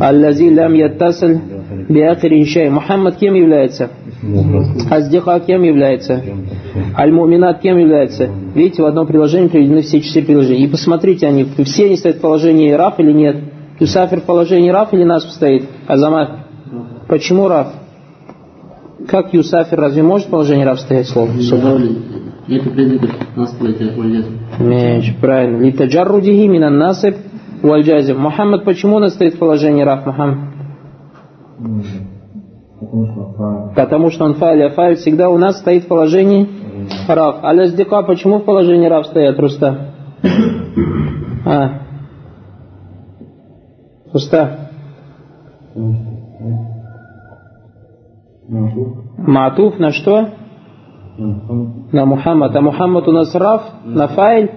Аллази 0.00 0.48
лям 0.48 0.74
яттасль 0.74 1.38
биахирин 1.88 2.46
шай. 2.46 2.70
Мухаммад 2.70 3.16
кем 3.16 3.34
является? 3.34 3.90
Аздиха 4.90 5.40
кем 5.40 5.62
является? 5.62 6.22
Аль-Муминат 6.96 7.60
кем 7.60 7.78
является? 7.78 8.28
Видите, 8.54 8.82
в 8.82 8.86
одном 8.86 9.06
приложении 9.06 9.48
приведены 9.48 9.82
все 9.82 10.00
четыре 10.00 10.26
приложения. 10.26 10.64
И 10.64 10.68
посмотрите, 10.68 11.26
они 11.26 11.46
все 11.64 11.86
они 11.86 11.96
стоят 11.96 12.16
в 12.16 12.20
положении 12.20 12.70
Раф 12.72 12.98
или 12.98 13.12
нет? 13.12 13.36
Юсафир 13.80 14.20
в 14.20 14.24
положении 14.24 14.70
Раф 14.70 14.92
или 14.92 15.04
нас 15.04 15.30
стоит? 15.32 15.64
Азамат? 15.86 16.46
Почему 17.08 17.48
Раф? 17.48 17.68
Как 19.08 19.32
Юсафир, 19.32 19.80
разве 19.80 20.02
может 20.02 20.28
положение 20.28 20.66
Раф 20.66 20.80
стоять 20.80 21.08
слово? 21.08 21.30
Признаков 22.58 23.10
настройки 23.36 23.84
вальязм. 23.96 24.38
Меч, 24.58 25.14
правильно. 25.20 25.62
Литаджаррудихи 25.62 26.48
минан 26.48 26.78
насыб 26.78 27.16
вальджазим. 27.62 28.18
Мухаммад 28.18 28.64
почему 28.64 28.96
у 28.96 28.98
нас 28.98 29.14
стоит 29.14 29.34
в 29.34 29.38
положении 29.38 29.84
раб, 29.84 30.04
Мухаммад? 30.04 30.38
Потому 33.76 34.10
что 34.10 34.24
он 34.24 34.34
фа'аль, 34.34 34.62
а 34.62 34.74
фа'аль 34.74 34.96
всегда 34.96 35.30
у 35.30 35.38
нас 35.38 35.60
стоит 35.60 35.84
в 35.84 35.88
положении 35.88 36.48
раб. 37.06 37.38
А 37.42 37.52
лаздика 37.52 38.02
почему 38.02 38.38
в 38.38 38.44
положении 38.44 38.88
раб 38.88 39.06
стоят, 39.06 39.38
Руста? 39.38 39.94
А. 41.46 41.70
Руста. 44.12 44.70
Матуф 49.18 49.78
на 49.78 49.92
что? 49.92 50.39
На 51.20 52.06
Мухаммад. 52.06 52.56
А 52.56 52.60
Мухаммад 52.60 53.06
у 53.06 53.12
нас 53.12 53.34
Раф, 53.34 53.62
на 53.84 54.08
Файль, 54.08 54.50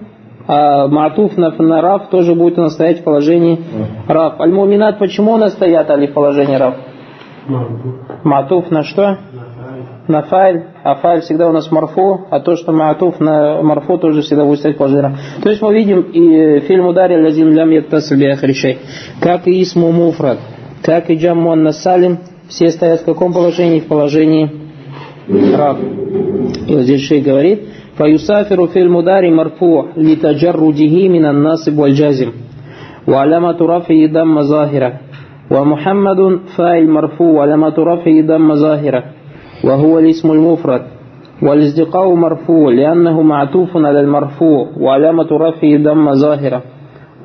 а 0.46 0.88
Матуф 0.88 1.36
на, 1.36 1.50
на 1.50 1.82
Раф 1.82 2.08
тоже 2.08 2.34
будет 2.34 2.58
у 2.58 2.62
нас 2.62 2.72
стоять 2.72 3.00
в 3.00 3.04
положении 3.04 3.60
Раф. 4.08 4.40
Аль-Муминат 4.40 4.98
почему 4.98 5.32
у 5.32 5.36
нас 5.36 5.52
стоят 5.52 5.90
али 5.90 6.06
в 6.06 6.14
положении 6.14 6.56
Раф? 6.56 6.74
Матуф 8.24 8.70
на 8.70 8.82
что? 8.82 9.18
На 10.08 10.22
файль, 10.22 10.64
а 10.82 10.94
файль 10.96 11.20
всегда 11.20 11.48
у 11.48 11.52
нас 11.52 11.70
марфу, 11.70 12.26
а 12.30 12.40
то, 12.40 12.56
что 12.56 12.72
матуф 12.72 13.20
на 13.20 13.62
марфу 13.62 13.98
тоже 13.98 14.22
всегда 14.22 14.44
будет 14.44 14.58
стоять 14.58 14.76
в 14.76 14.78
положении 14.78 15.02
Раф. 15.02 15.12
То 15.42 15.48
есть 15.50 15.60
мы 15.60 15.74
видим 15.74 16.00
и 16.00 16.60
фильм 16.60 16.86
удари 16.86 17.22
лазим 17.22 17.52
лям 17.52 17.70
биахришай, 17.70 18.78
как 19.20 19.46
и 19.46 19.62
исму 19.62 19.92
муфрад, 19.92 20.38
как 20.82 21.10
и 21.10 21.16
джам 21.16 21.42
муанна 21.42 21.72
салим, 21.72 22.18
все 22.48 22.70
стоят 22.70 23.00
в 23.00 23.04
каком 23.04 23.32
положении? 23.32 23.80
В 23.80 23.86
положении 23.86 24.50
раб. 25.28 25.78
И 26.67 26.75
вот 26.75 26.83
здесь 26.83 27.01
шейх 27.01 27.25
говорит, 27.25 27.59
فيسافر 27.97 28.67
في 28.67 28.81
المدار 28.81 29.31
مرفوع 29.31 29.85
لتجرده 29.97 31.09
من 31.09 31.25
الناصب 31.25 31.77
والجازم 31.79 32.29
وعلامة 33.07 33.57
رفعه 33.61 34.07
ضم 34.13 34.41
ظاهرة 34.41 34.93
ومحمد 35.51 36.39
فاعل 36.57 36.87
مرفوع 36.89 37.31
وعلامة 37.31 37.73
رفعه 37.77 38.21
ضم 38.21 38.55
ظاهرة 38.55 39.03
وهو 39.63 39.99
الاسم 39.99 40.31
المفرد 40.31 40.81
والازدقاء 41.41 42.13
مرفوع 42.15 42.71
لأنه 42.73 43.21
معطوف 43.21 43.77
على 43.77 43.99
المرفوع 43.99 44.67
وعلامة 44.79 45.27
رفعه 45.31 45.77
ضم 45.83 46.13
ظاهرة 46.13 46.61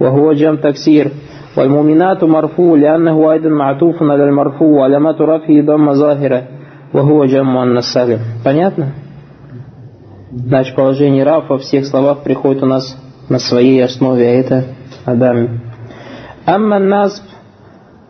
وهو 0.01 0.33
جمع 0.33 0.55
تكسير 0.55 1.07
والمؤمنات 1.59 2.25
مرفوع 2.25 2.79
لأنه 2.79 3.33
أيضا 3.33 3.49
معطوف 3.49 4.03
على 4.03 4.25
المرفوع 4.25 4.69
وعلامة 4.79 5.17
رفعه 5.21 5.61
ضم 5.65 5.93
ظاهرة 5.93 6.43
وهو 6.95 7.25
جمع 7.25 7.63
النسالم 7.63 8.19
Понятно? 8.45 8.87
Значит, 10.39 10.75
положение 10.75 11.25
раб 11.25 11.49
во 11.49 11.59
всех 11.59 11.87
словах 11.87 12.23
приходит 12.23 12.63
у 12.63 12.67
нас 12.67 12.97
на 13.29 13.39
своей 13.39 13.83
основе, 13.85 14.27
а 14.27 14.31
это 14.31 14.65
Адам. 15.05 15.61
أما 16.49 16.77
النصب 16.77 17.23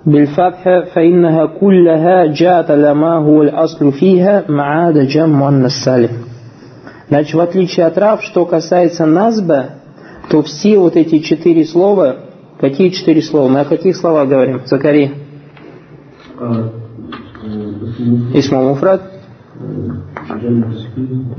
بالفتح 0.06 0.64
فإنها 0.94 1.46
كلها 1.46 2.26
جاءت 2.26 2.70
على 2.70 2.94
ما 2.94 3.18
هو 3.18 3.42
الأصل 3.42 3.92
فيها 3.92 4.44
ما 4.48 4.62
عدا 4.62 5.04
جمع 5.04 5.48
السالم. 5.48 6.10
Значит, 7.08 7.34
в 7.34 7.40
отличие 7.40 7.86
от 7.86 7.98
раб, 7.98 8.22
что 8.22 8.44
касается 8.46 9.06
назба, 9.06 9.70
то 10.30 10.42
все 10.42 10.78
вот 10.78 10.96
эти 10.96 11.18
четыре 11.18 11.64
слова, 11.64 12.16
какие 12.60 12.88
четыре 12.88 13.22
слова? 13.22 13.48
Мы 13.48 13.60
о 13.60 13.64
каких 13.64 13.96
словах 13.96 14.28
говорим? 14.28 14.62
Закари. 14.64 15.12
Исма 18.34 18.62
муфрад, 18.62 19.02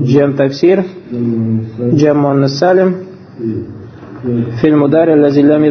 джем 0.01 0.35
таксир, 0.35 0.85
джем 1.11 2.19
муаннасалим, 2.19 3.07
фильм 4.59 4.83
удари 4.83 5.19
лазилям 5.19 5.63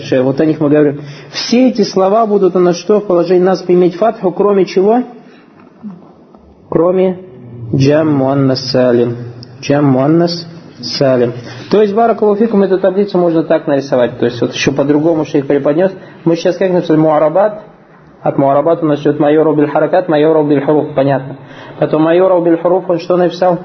ше. 0.00 0.22
Вот 0.22 0.40
о 0.40 0.46
них 0.46 0.60
мы 0.60 0.68
говорим. 0.68 1.00
Все 1.30 1.68
эти 1.68 1.82
слова 1.82 2.26
будут 2.26 2.56
у 2.56 2.58
нас 2.58 2.76
что? 2.76 3.00
В 3.00 3.06
положении 3.06 3.42
нас 3.42 3.64
иметь 3.68 3.96
фатху, 3.96 4.32
кроме 4.32 4.66
чего? 4.66 5.02
Кроме 6.68 7.20
джам 7.74 8.12
муаннас 8.12 8.70
салим. 8.70 9.16
Джам 9.60 9.86
муаннас 9.86 10.46
салим. 10.80 11.32
То 11.70 11.82
есть, 11.82 11.94
баракалуфикум, 11.94 12.62
эту 12.62 12.78
таблицу 12.78 13.18
можно 13.18 13.42
так 13.44 13.66
нарисовать. 13.66 14.18
То 14.18 14.26
есть, 14.26 14.40
вот 14.40 14.52
еще 14.52 14.72
по-другому 14.72 15.24
шейх 15.24 15.46
преподнес. 15.46 15.92
Мы 16.24 16.36
сейчас 16.36 16.56
как 16.56 16.72
написали 16.72 16.98
муарабат, 16.98 17.62
от 18.22 18.38
муарабат 18.38 18.82
у 18.82 18.86
нас 18.86 19.00
идет 19.00 19.20
майору 19.20 19.54
биль 19.54 19.68
харакат, 19.68 20.08
майору 20.08 20.44
биль 20.44 20.64
хуруф, 20.64 20.94
понятно. 20.94 21.36
Потом 21.78 22.02
майору 22.02 22.40
биль 22.42 22.58
хуруф, 22.58 22.88
он 22.88 22.98
что 22.98 23.16
написал? 23.16 23.58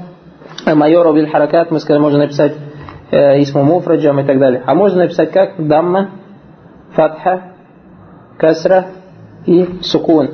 Майору 0.66 1.14
биль 1.14 1.30
харакат, 1.30 1.72
мы 1.72 1.80
сказали, 1.80 2.02
можно 2.02 2.20
написать 2.20 2.54
э, 3.12 3.42
исму 3.42 3.64
муфраджам 3.64 4.20
и 4.20 4.24
так 4.24 4.40
далее. 4.40 4.64
А 4.66 4.76
можно 4.76 5.04
написать 5.04 5.32
как? 5.32 5.66
Дамма, 5.66 6.12
фатха, 6.94 7.54
касра 8.38 8.86
и 9.46 9.80
сукун. 9.82 10.30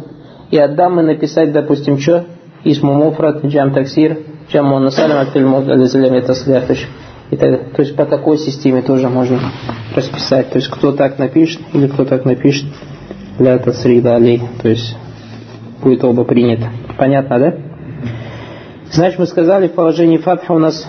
И 0.52 0.58
от 0.58 0.76
даммы 0.76 1.04
написать, 1.04 1.52
допустим, 1.52 1.98
что? 1.98 2.26
Исму 2.64 2.94
муфрад, 2.94 3.46
джам 3.46 3.72
таксир, 3.72 4.18
джам 4.52 4.68
мунасалям, 4.68 5.20
от 5.20 5.30
фильму 5.30 5.60
ализалям 5.60 6.22
таслях. 6.24 6.64
И 7.30 7.36
так. 7.36 7.72
То 7.74 7.82
есть 7.82 7.96
по 7.96 8.06
такой 8.06 8.38
системе 8.38 8.82
тоже 8.82 9.10
можно 9.10 9.40
расписать. 9.96 10.50
То 10.50 10.58
есть 10.58 10.70
кто 10.70 10.92
так 10.92 11.20
напишет 11.20 11.62
или 11.74 11.88
кто 11.88 12.06
так 12.06 12.26
напишет, 12.26 12.66
ля 13.40 13.58
тасрида 13.60 14.16
алей. 14.16 14.42
То 14.62 14.70
есть 14.70 14.96
будет 15.82 16.04
оба 16.04 16.24
принято. 16.24 16.70
Понятно, 16.98 17.40
да? 17.40 17.54
Значит, 18.92 19.20
мы 19.20 19.28
сказали, 19.28 19.68
в 19.68 19.74
положении 19.74 20.18
фатха 20.18 20.54
у 20.54 20.60
нас 20.60 20.88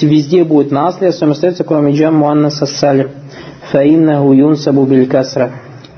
везде 0.00 0.44
будет 0.44 0.70
наследие, 0.70 1.12
самостоятельно, 1.12 1.66
кроме 1.68 1.92
джам 1.92 2.16
муаннаса 2.16 2.66
салим. 2.66 3.10
Фаиннаху 3.70 4.32
юнсабу 4.32 4.84
биль. 4.84 5.10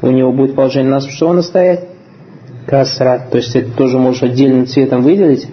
У 0.03 0.09
него 0.09 0.33
будет 0.33 0.55
положение 0.55 0.90
нас 0.90 1.07
что 1.09 1.33
настоять? 1.33 1.88
Касра. 2.66 3.27
То 3.31 3.37
есть 3.37 3.55
это 3.55 3.70
тоже 3.72 3.99
можешь 3.99 4.22
отдельным 4.22 4.66
цветом 4.66 5.03
выделить, 5.03 5.49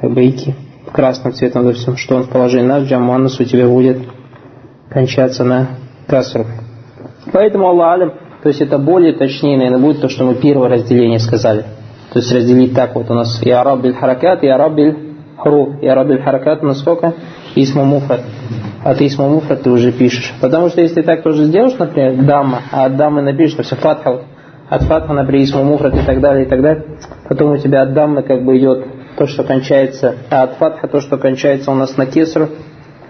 как 0.00 0.12
бы 0.12 0.24
ики 0.24 0.54
красным 0.94 1.34
цветом, 1.34 1.64
допустим, 1.64 1.96
что 1.96 2.14
он 2.14 2.22
в 2.22 2.28
положении 2.28 2.68
наш 2.68 2.84
джамуаннас 2.84 3.40
у 3.40 3.44
тебя 3.44 3.66
будет 3.66 3.98
кончаться 4.90 5.42
на 5.42 5.70
касру. 6.06 6.46
Поэтому 7.32 7.66
Аллах 7.66 7.94
Алим, 7.94 8.12
то 8.44 8.50
есть 8.50 8.60
это 8.60 8.76
более 8.76 9.14
точнее, 9.14 9.56
наверное, 9.56 9.80
будет 9.80 10.02
то, 10.02 10.10
что 10.10 10.24
мы 10.24 10.34
первое 10.34 10.68
разделение 10.68 11.18
сказали. 11.18 11.64
То 12.12 12.18
есть 12.18 12.30
разделить 12.30 12.74
так 12.74 12.94
вот 12.94 13.10
у 13.10 13.14
нас 13.14 13.42
и 13.42 13.50
араб 13.50 13.80
биль 13.80 13.94
харакат, 13.94 14.44
и 14.44 14.48
араб 14.48 14.74
биль 14.74 15.14
хруф. 15.38 15.80
И 15.80 15.86
араб 15.86 16.08
биль 16.08 16.22
харакат 16.22 16.62
у 16.62 16.66
нас 16.66 16.80
сколько? 16.80 17.14
Исма 17.54 17.84
муфрат. 17.84 18.20
А 18.84 18.94
ты 18.94 19.06
исма 19.06 19.28
муфрат 19.28 19.62
ты 19.62 19.70
уже 19.70 19.92
пишешь. 19.92 20.34
Потому 20.42 20.68
что 20.68 20.82
если 20.82 21.00
так 21.00 21.22
тоже 21.22 21.46
сделаешь, 21.46 21.78
например, 21.78 22.22
дамма, 22.22 22.60
а 22.70 22.84
от 22.84 22.96
даммы 22.96 23.22
напишешь, 23.22 23.56
то 23.56 23.62
все 23.62 23.76
фатха, 23.76 24.24
от 24.68 24.82
фатха, 24.82 25.14
например, 25.14 25.44
исма 25.46 25.62
муфрат 25.62 25.96
и 25.96 26.04
так 26.04 26.20
далее, 26.20 26.44
и 26.44 26.48
так 26.48 26.60
далее, 26.60 26.84
потом 27.26 27.52
у 27.52 27.56
тебя 27.56 27.80
от 27.80 27.94
даммы 27.94 28.22
как 28.24 28.44
бы 28.44 28.58
идет 28.58 28.84
то, 29.16 29.26
что 29.26 29.42
кончается, 29.42 30.16
а 30.28 30.42
от 30.42 30.56
фатха 30.56 30.86
то, 30.86 31.00
что 31.00 31.16
кончается 31.16 31.70
у 31.70 31.74
нас 31.74 31.96
на 31.96 32.04
кесру. 32.04 32.48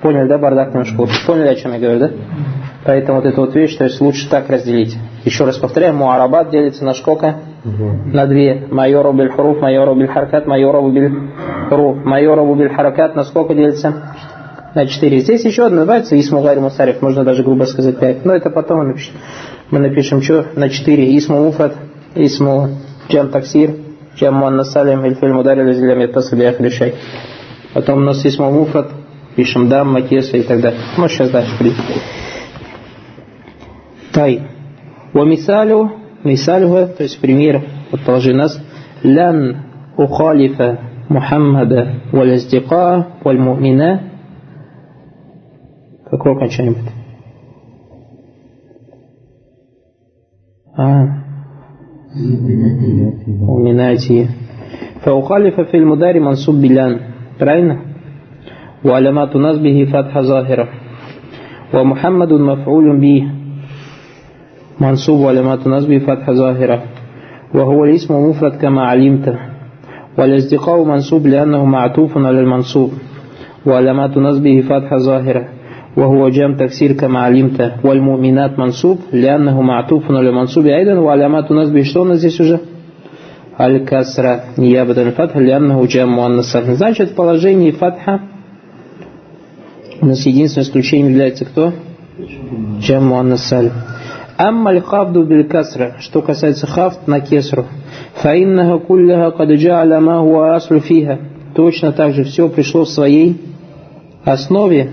Поняли, 0.01 0.29
да, 0.29 0.38
бардак 0.38 0.68
немножко? 0.75 1.09
Поняли, 1.27 1.49
о 1.49 1.55
чем 1.57 1.73
я 1.73 1.81
говорю, 1.81 1.99
да? 1.99 2.11
Поэтому 2.85 3.20
вот 3.20 3.27
эту 3.27 3.40
вот 3.40 3.55
вещь, 3.55 3.77
то 3.77 3.85
есть 3.85 4.01
лучше 4.01 4.29
так 4.29 4.49
разделить. 4.51 4.97
Еще 5.25 5.44
раз 5.44 5.57
повторяю, 5.57 5.94
муарабат 5.94 6.51
делится 6.51 6.85
на 6.85 6.92
сколько? 6.92 7.37
На 7.64 8.27
две. 8.27 8.66
Майору 8.70 9.12
биль 9.14 9.31
хуруф, 9.31 9.61
майору 9.61 9.94
биль 9.94 10.09
харкат, 10.09 10.47
майору 10.47 10.90
биль 10.90 11.31
хуруф. 11.70 12.05
Майору 12.05 12.55
биль 12.55 12.68
харакат 12.68 13.16
на 13.16 13.25
сколько 13.25 13.55
делится? 13.55 14.14
На 14.75 14.87
четыре. 14.87 15.20
Здесь 15.20 15.44
еще 15.44 15.64
одно 15.64 15.79
называется 15.79 16.18
Исму 16.18 16.42
Гарри 16.42 16.59
Мусариф, 16.59 17.01
можно 17.01 17.25
даже 17.25 17.42
грубо 17.42 17.64
сказать 17.64 17.99
пять. 17.99 18.25
Но 18.25 18.35
это 18.35 18.51
потом 18.51 18.79
мы 18.79 18.85
напишем. 18.88 19.14
Мы 19.70 19.79
напишем 19.79 20.20
что? 20.20 20.47
На 20.57 20.68
четыре. 20.68 21.16
Исму 21.16 21.42
Муфрат, 21.42 21.75
Исму 22.16 22.68
Джам 23.09 23.29
Таксир, 23.29 23.70
Джам 24.16 24.35
Муанна 24.35 24.64
Салим, 24.64 25.07
Иль 25.07 25.14
Филь 25.14 25.33
Мударил, 25.33 25.70
Изилям 25.70 26.01
Ятасаб 26.01 26.38
Решай. 26.61 26.94
Потом 27.73 27.99
у 27.99 28.03
нас 28.03 28.27
Исму 28.27 28.51
Муфрат, 28.51 28.88
пишем 29.37 29.68
Дам, 29.68 29.92
Макеса 29.92 30.37
и 30.37 30.42
так 30.42 30.61
далее. 30.61 30.81
Ну, 30.99 31.09
сейчас 31.09 31.31
дальше 31.31 31.53
придем. 31.59 31.77
Тай. 34.13 34.41
ومثاله 35.15 35.89
مثاله 36.25 36.86
то 36.97 37.04
есть 37.04 37.19
пример 37.21 37.62
вот 37.91 38.02
положи 38.06 38.34
нас 38.34 38.60
لن 39.04 39.56
أخالف 39.97 40.62
محمد 41.10 41.73
والاصدقاء 42.13 43.12
والمؤمنات 43.25 43.99
Какое 46.12 46.34
окончание 46.34 46.71
будет? 46.71 46.89
А. 50.75 51.06
Уминайте. 53.47 54.28
فأخالف 55.02 55.60
في 55.60 55.78
المدار 55.78 56.19
منصوب 56.19 56.56
بلان 56.56 56.99
правильно 57.39 57.78
وعلامات 58.86 59.36
نصبه 59.36 59.86
فتح 59.86 60.21
ظاهرة 60.21 60.67
ومحمد 61.73 62.34
مفعول 62.34 62.99
به 62.99 63.32
منصوب 64.80 65.19
وعلامات 65.19 65.67
نصبه 65.67 65.99
فتح 65.99 66.32
ظاهرة 66.32 66.84
وهو 67.54 67.86
الاسم 67.86 68.30
مفرد 68.30 68.54
كما 68.62 68.82
علمت 68.82 69.36
والاصدقاء 70.17 70.84
منصوب 70.84 71.28
لأنه 71.28 71.65
معطوف 71.65 72.17
على 72.17 72.39
المنصوب 72.39 72.91
وعلامات 73.65 74.17
نصبه 74.17 74.62
فتح 74.62 74.97
ظاهرة 74.97 75.47
وهو 75.97 76.30
جام 76.30 76.56
تكسير 76.56 76.91
كما 76.91 77.19
علمت 77.19 77.73
والمؤمنات 77.84 78.60
منصوب 78.60 78.97
لأنه 79.13 79.62
معطوف 79.62 80.12
على 80.12 80.30
المنصوب 80.30 80.65
أيضا 80.65 80.93
وعلامات 80.93 81.52
نصبه 81.52 81.84
что 81.84 82.02
у 82.02 82.06
нас 82.06 82.19
здесь 82.19 82.39
уже? 82.39 82.60
Аль-Касра 83.60 84.45
Ниябадан 84.58 85.12
Фатха 85.12 85.39
Ляннаху 85.39 85.86
Джам 85.86 86.12
Муаннасар. 86.12 86.63
Значит, 86.75 87.10
в 87.12 87.15
положении 87.15 87.71
Фатха 87.71 88.21
у 90.02 90.06
нас 90.06 90.25
единственное 90.25 90.65
исключением 90.65 91.10
является 91.10 91.43
кто? 91.43 91.73
Джам 92.80 93.08
Муаннасар. 93.08 93.71
Амма 94.37 94.70
аль-хавду 94.70 95.25
биль 95.25 95.47
касра, 95.47 95.94
что 96.01 96.20
касается 96.20 96.66
хафт 96.66 97.07
на 97.07 97.20
кесру, 97.20 97.66
фаиннаха 98.14 98.79
кулляха 98.79 99.37
кад 99.37 99.51
джа'аля 99.51 100.01
ма 100.01 100.20
хуа 100.20 100.57
аслу 100.57 100.81
фиха. 100.81 101.18
Точно 101.55 101.92
так 101.92 102.14
же 102.14 102.25
все 102.25 102.49
пришло 102.49 102.85
в 102.85 102.88
своей 102.88 103.40
основе 104.25 104.90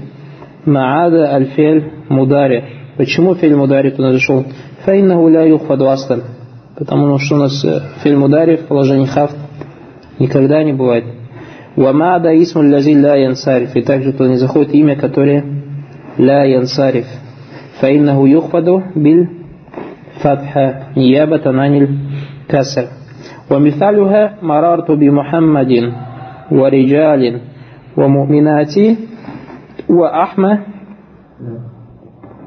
маада 0.65 1.33
аль-фель 1.33 1.91
мудари. 2.07 2.65
Почему 2.97 3.33
фель 3.33 3.55
мудари 3.55 3.89
туда 3.89 4.11
зашел? 4.11 4.45
Фаиннаху 4.85 5.27
ля 5.27 5.43
юхфаду 5.43 5.89
аслан. 5.89 6.21
Потому 6.77 7.17
что 7.17 7.35
у 7.35 7.37
нас 7.39 7.65
фель 8.03 8.17
мудари 8.17 8.57
в 8.57 8.67
положении 8.67 9.07
хафт 9.07 9.35
никогда 10.19 10.63
не 10.63 10.73
бывает. 10.73 11.05
Вамада 11.75 12.29
исму 12.43 12.61
лази 12.61 12.93
ля 12.93 13.15
янсариф. 13.15 13.75
И 13.75 13.81
также 13.81 14.11
туда 14.11 14.29
не 14.29 14.37
заходит 14.37 14.73
имя, 14.75 14.95
которое 14.95 15.43
ля 16.17 16.43
янсариф. 16.43 17.07
فإنه 17.80 18.28
يخفض 18.28 18.82
بالفتحة 18.96 20.66
نيابة 20.96 21.44
عن 21.46 21.72
الكسر 21.82 22.86
ومثالها 23.50 24.22
مررت 24.42 24.90
بمحمد 24.90 25.92
ورجال 26.52 27.40
ومؤمنات 27.96 28.74
وأحمد 29.90 30.58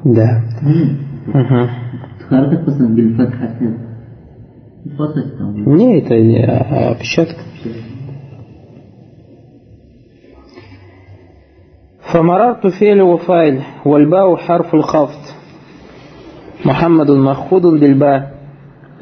ده 0.06 0.28
مهم. 1.34 1.66
خرجت 2.30 2.60
مثلا 2.68 2.94
بالفتحة 2.94 3.46
كده 3.60 3.78
الفتحة 4.86 5.30
там. 5.38 5.76
Не, 5.76 5.98
это 5.98 6.14
э, 6.14 6.94
فمررت 12.13 12.67
فعل 12.67 13.01
وفاعل 13.01 13.59
والباء 13.85 14.35
حرف 14.35 14.75
الخفض. 14.75 15.19
محمد 16.65 17.11
مخفوض 17.11 17.61
بالباء 17.61 18.31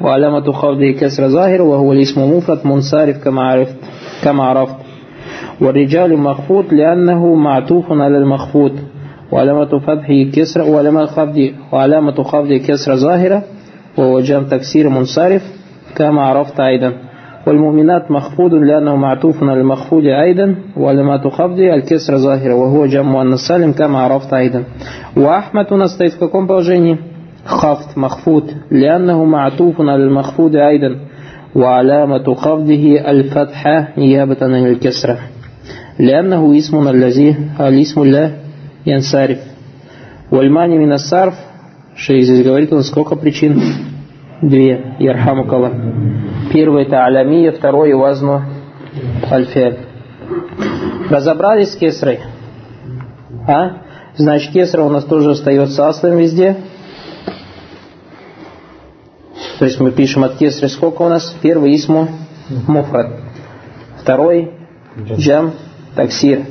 وعلامة 0.00 0.52
خفضه 0.52 0.90
كسر 1.00 1.28
ظاهر 1.28 1.62
وهو 1.62 1.92
الاسم 1.92 2.36
مفرد 2.36 2.66
منصرف 2.66 3.24
كما 3.24 3.42
عرفت 3.42 3.76
كما 4.24 4.44
عرفت. 4.44 4.76
والرجال 5.60 6.18
مخفوض 6.18 6.64
لأنه 6.74 7.34
معطوف 7.34 7.92
على 7.92 8.18
المخفوض. 8.18 8.72
وعلامة 9.32 9.78
فتحه 9.78 10.30
كسر 10.34 10.62
وعلامة 10.62 11.06
خفضه 11.06 11.50
وعلامة 11.72 12.22
خفضه 12.22 12.58
كسر 12.58 12.96
ظاهرة 12.96 13.42
وهو 13.98 14.20
جمع 14.20 14.42
تكسير 14.42 14.88
منصرف 14.88 15.42
كما 15.96 16.22
عرفت 16.22 16.60
أيضا. 16.60 16.92
والمؤمنات 17.47 18.11
مخفوض 18.11 18.53
لأنه 18.53 18.95
معطوف 18.95 19.43
على 19.43 19.61
المخفوض 19.61 20.05
أيضا 20.05 20.55
وعلامة 20.77 21.29
خفضه 21.29 21.73
الكسر 21.73 22.17
ظاهرة 22.17 22.53
وهو 22.53 22.85
جمع 22.85 23.11
مؤنث 23.11 23.39
سالم 23.39 23.71
كما 23.71 23.99
عرفت 23.99 24.33
أيضا 24.33 24.63
وأحمد 25.17 25.71
у 25.71 25.77
нас 25.77 25.93
стоит 25.93 26.13
в 26.13 26.19
каком 26.19 26.47
положении? 26.47 26.97
خفض 27.45 27.97
مخفوض 27.97 28.51
لأنه 28.71 29.23
معطوف 29.25 29.81
على 29.81 30.03
المخفوض 30.03 30.55
أيضا 30.55 30.95
وعلامة 31.55 32.33
خفضه 32.33 32.99
الفتحة 33.07 33.87
نيابة 33.97 34.37
عن 34.41 34.67
الكسرة 34.67 35.17
لأنه 35.99 36.57
اسم 36.57 36.87
الذي 36.87 37.35
الاسم 37.59 38.03
لا 38.03 38.31
ينصرف 38.85 39.39
والماني 40.31 40.77
من 40.77 40.91
الصرف 40.93 41.33
шейх 41.95 42.23
здесь 42.23 42.45
говорит 42.45 42.71
у 42.71 42.77
нас 42.77 42.87
сколько 42.87 43.15
причин? 43.15 43.61
Две. 44.41 44.95
Ярхамукала. 44.99 45.71
Первое 46.52 46.82
это 46.82 47.04
алямия, 47.04 47.52
второе 47.52 47.96
вазну 47.96 48.42
альфиаль. 49.30 49.78
Разобрались 51.10 51.72
с 51.72 51.76
кесрой? 51.76 52.20
А? 53.46 53.82
Значит, 54.16 54.52
кесра 54.52 54.82
у 54.82 54.88
нас 54.88 55.04
тоже 55.04 55.32
остается 55.32 55.88
аслом 55.88 56.16
везде. 56.16 56.56
То 59.58 59.64
есть 59.64 59.80
мы 59.80 59.92
пишем 59.92 60.24
от 60.24 60.36
кесры 60.36 60.68
сколько 60.68 61.02
у 61.02 61.08
нас? 61.08 61.34
Первый 61.42 61.74
исму 61.76 62.08
муфрат. 62.66 63.20
Второй 64.00 64.52
джам 65.16 65.52
таксир. 65.94 66.42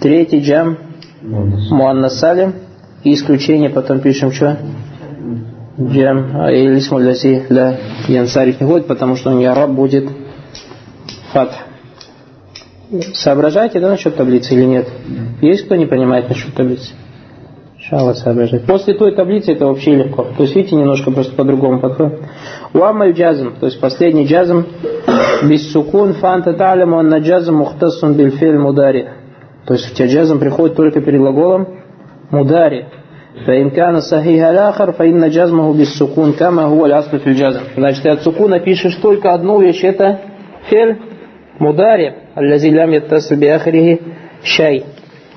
Третий 0.00 0.40
джам 0.40 0.78
муаннас 1.22 2.18
салим. 2.18 2.54
И 3.04 3.14
исключение 3.14 3.70
потом 3.70 4.00
пишем 4.00 4.32
что? 4.32 4.58
Джам 5.78 6.30
а, 6.34 6.50
или 6.50 6.78
исму 6.78 6.98
ляси 6.98 7.44
ля 7.50 7.76
янсариф 8.08 8.60
не 8.60 8.66
ходит, 8.66 8.86
потому 8.86 9.16
что 9.16 9.30
у 9.30 9.34
нее 9.34 9.52
раб 9.52 9.70
будет 9.70 10.08
фат. 11.32 11.52
Соображаете, 13.14 13.80
да, 13.80 13.90
насчет 13.90 14.16
таблицы 14.16 14.54
или 14.54 14.64
нет? 14.64 14.88
Есть 15.42 15.66
кто 15.66 15.74
не 15.76 15.86
понимает 15.86 16.28
насчет 16.28 16.54
таблицы? 16.54 16.94
Шала 17.78 18.14
соображать. 18.14 18.64
После 18.64 18.94
той 18.94 19.14
таблицы 19.14 19.52
это 19.52 19.66
вообще 19.66 19.96
легко. 19.96 20.26
То 20.36 20.44
есть, 20.44 20.56
видите, 20.56 20.76
немножко 20.76 21.10
просто 21.10 21.34
по-другому 21.34 21.80
подходит. 21.80 22.20
Уамаль 22.72 23.12
джазм, 23.12 23.54
то 23.60 23.66
есть 23.66 23.80
последний 23.80 24.26
джазм, 24.26 24.66
без 25.42 25.70
сукун 25.72 26.14
фанта 26.14 26.54
таляму 26.54 26.98
анна 26.98 27.18
джазм 27.18 27.56
мухтасун 27.56 28.14
бильфель 28.14 28.58
мудари. 28.58 29.10
То 29.66 29.74
есть, 29.74 29.92
у 29.92 29.94
тебя 29.94 30.08
джазм 30.08 30.38
приходит 30.38 30.74
только 30.74 31.00
перед 31.00 31.20
глаголом 31.20 31.80
мудари. 32.30 32.86
فإن 33.47 33.69
كان 33.69 33.99
صحيح 33.99 34.47
الآخر 34.47 34.91
فإن 34.91 35.29
جزمه 35.29 35.73
بالسكون 35.73 36.33
كما 36.33 36.63
هو 36.63 36.85
الأصل 36.85 37.19
في 37.19 37.27
الجزم. 37.27 37.61
Значит, 37.77 38.03
ты 38.03 38.09
от 38.09 38.23
сукуна 38.23 38.59
пишешь 38.59 38.95
только 38.95 39.33
одну 39.33 39.59
вещь, 39.61 39.83
это 39.83 40.19
фель 40.69 40.97
мудари, 41.59 42.13
الذي 42.37 42.71
لم 42.71 42.93
يتصل 42.93 43.35
بآخره 43.35 43.97
شيء. 44.43 44.83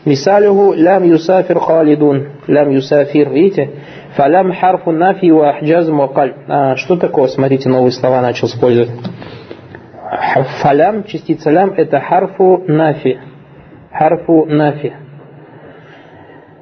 مثاله 0.07 0.75
لم 0.75 1.05
يسافر 1.05 1.59
خالدون 1.59 2.27
لم 2.49 2.73
يسافر 2.73 3.29
видите 3.29 3.69
فلم 4.17 4.53
حرف 4.53 4.89
النفي 4.89 5.33
وجزم 5.33 6.01
وقلب 6.01 6.35
а, 6.49 6.77
что 6.77 6.97
такое 6.97 7.29
смотрите 7.29 7.69
новые 7.69 7.93
слова 7.93 8.21
начал 8.21 8.47
использовать 8.49 8.91
фалям 10.63 11.05
частица 11.05 11.51
лям 11.51 11.73
это 11.73 12.01
харфу 12.01 12.65
нафи 12.69 13.19
харфу 13.93 14.45
нафи 14.47 14.93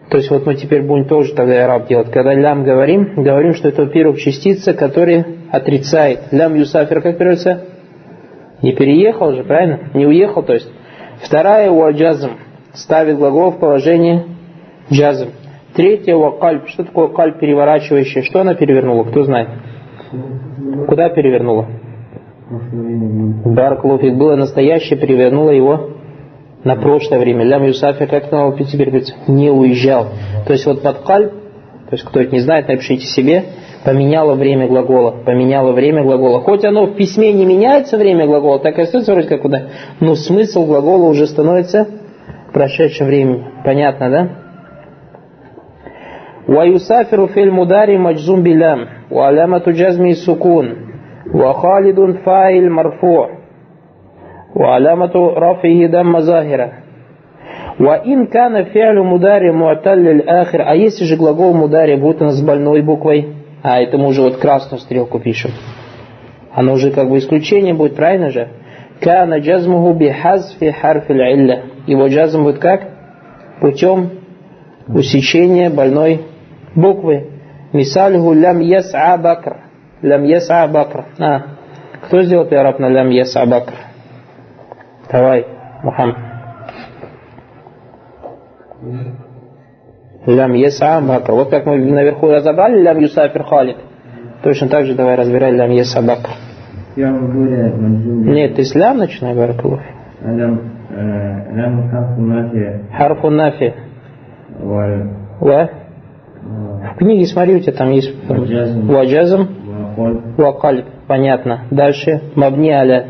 то 0.10 0.18
есть 0.18 0.30
вот 0.30 0.46
мы 0.46 0.56
теперь 0.56 0.84
будем 0.84 1.06
тоже 1.06 1.34
тогда 1.34 1.66
араб 1.66 1.88
делать 1.88 2.12
когда 2.12 2.34
лям 2.34 2.64
говорим 2.64 3.24
говорим 3.24 3.54
что 3.54 3.70
это 3.70 3.84
во-первых 3.84 4.20
частица 4.20 4.74
которая 4.74 5.26
отрицает 5.52 6.32
лям 6.32 6.56
юсафир 6.56 7.02
как 7.02 7.18
переводится 7.18 7.66
не 8.62 8.74
переехал 8.74 9.34
же 9.34 9.44
правильно 9.44 9.92
не 9.94 10.06
уехал 10.06 10.44
то 10.44 10.54
есть 10.54 10.72
вторая 11.22 11.70
уаджазм 11.70 12.32
ставит 12.74 13.18
глагол 13.18 13.52
в 13.52 13.60
положение 13.60 14.26
джазм. 14.92 15.30
Третье 15.74 16.16
вакальб. 16.16 16.68
Что 16.68 16.84
такое 16.84 17.10
кальб 17.10 17.40
переворачивающий? 17.40 18.24
Что 18.24 18.42
она 18.42 18.56
перевернула? 18.56 19.04
Кто 19.04 19.24
знает? 19.24 19.50
Куда 20.88 21.10
перевернула? 21.10 21.68
Барклофик 23.46 24.16
было 24.16 24.36
настоящее, 24.36 24.98
перевернула 24.98 25.52
его 25.52 25.97
на 26.65 26.77
прошлое 26.77 27.19
время. 27.19 27.45
Лям 27.45 27.65
Юсафи, 27.65 28.07
как 28.07 28.31
на 28.31 28.53
теперь 28.53 28.89
говорится, 28.89 29.15
не 29.27 29.51
уезжал. 29.51 30.09
То 30.47 30.53
есть 30.53 30.67
вот 30.67 30.83
под 30.83 30.99
кальб, 30.99 31.33
то 31.33 31.93
есть 31.93 32.05
кто 32.05 32.21
это 32.21 32.33
не 32.33 32.41
знает, 32.41 32.69
напишите 32.69 33.05
себе, 33.07 33.45
поменяло 33.85 34.35
время 34.35 34.69
глагола, 34.69 35.23
поменяло 35.25 35.73
время 35.73 36.03
глагола. 36.03 36.41
Хоть 36.41 36.65
оно 36.65 36.87
в 36.87 36.95
письме 36.95 37.33
не 37.33 37.45
меняется 37.45 37.99
время 37.99 38.27
глагола, 38.27 38.61
так 38.61 38.79
и 38.79 38.83
остается 38.83 39.13
вроде 39.13 39.29
как 39.29 39.43
куда, 39.43 39.63
но 40.01 40.15
смысл 40.15 40.65
глагола 40.67 41.09
уже 41.09 41.27
становится 41.27 41.87
прошедшем 42.53 43.07
времени. 43.07 43.45
Понятно, 43.65 44.11
да? 44.11 44.29
ويسافر 46.49 47.27
في 47.27 47.43
المدار 47.43 47.99
مجزوم 47.99 48.43
بلام 48.43 48.87
وعلامة 49.11 49.63
جزمه 49.67 50.13
سكون 50.13 50.77
وخالد 51.35 52.17
فاعل 52.25 52.71
مرفوع 52.71 53.31
وعلامة 54.57 55.33
رفعه 55.37 55.87
دم 55.87 56.21
ظاهرة 56.21 56.73
وإن 57.81 58.27
كان 58.27 58.65
فعل 58.65 58.99
مداري 58.99 59.51
معتل 59.51 60.09
الآخر 60.09 60.61
а 60.61 60.77
если 60.77 61.05
же 61.05 61.17
глагол 61.17 61.55
мудари 61.55 61.97
будет 61.97 62.21
у 62.23 62.25
нас 62.25 62.37
с 62.37 62.43
больной 62.43 62.83
буквой 62.83 63.35
а 63.63 63.81
это 63.81 63.97
мы 63.99 64.09
уже 64.09 64.23
вот 64.23 64.37
красную 64.37 64.81
стрелку 64.81 65.19
пишем 65.19 65.53
оно 66.55 66.75
уже 66.75 66.91
как 66.91 67.09
бы 67.09 67.19
исключение 67.19 67.75
будет 67.75 67.97
правильно 67.97 68.31
же 68.31 68.49
كان 69.01 69.41
جزمه 69.41 69.93
بحذف 69.93 70.65
حرف 70.65 71.11
العلة 71.11 71.63
его 71.87 72.07
джазм 72.07 72.45
будет 72.45 72.59
как? 72.59 72.89
Путем 73.61 74.11
усечения 74.89 75.71
больной 75.71 76.23
буквы. 76.75 77.29
Мисалиху 77.73 78.33
лям 78.33 78.61
яс'a 78.61 79.17
бакр. 79.19 79.57
Лям 80.03 80.23
яс'a 80.25 80.69
бакр. 80.69 81.05
А, 81.19 81.43
кто 82.07 82.23
сделал 82.23 82.47
пиараб 82.47 82.79
на 82.79 82.89
лям 82.89 83.09
яс'a 83.11 83.47
бакр? 83.47 83.75
Давай, 85.11 85.47
Мухаммад. 85.83 86.17
Лям 90.27 90.53
яс'a 90.55 91.01
бакр. 91.01 91.33
Вот 91.33 91.51
как 91.51 91.67
мы 91.67 91.79
наверху 91.79 92.29
разобрали 92.29 92.81
лям 92.83 92.99
юсафир 92.99 93.43
халид. 93.45 93.77
Точно 94.43 94.69
так 94.69 94.87
же 94.87 94.95
давай 94.95 95.17
разбирай 95.17 95.53
лям 95.53 95.71
яс'a 95.71 96.01
бакр. 96.03 96.31
Нет, 96.97 98.57
ты 98.57 98.65
с 98.65 98.75
лям 98.75 98.99
начинай, 98.99 99.35
Баракалуф. 99.35 99.81
لام 101.53 101.91
حرف 101.91 102.19
نافع 102.19 102.79
حرف 102.93 103.25
нафи. 103.25 103.75
وال 104.61 105.11
В 105.41 105.69
в 106.93 106.97
книге, 106.99 107.27
смотри, 107.27 107.57
у 107.57 107.61
тебя 107.61 107.73
там 107.73 107.91
есть 107.91 108.13
وجزم 108.29 108.87
ваджазм, 108.87 109.49
وقل 109.97 110.23
вакальб. 110.37 110.87
Понятно. 111.07 111.63
Дальше. 111.71 112.21
Мабни 112.35 112.71
аля. 112.71 113.07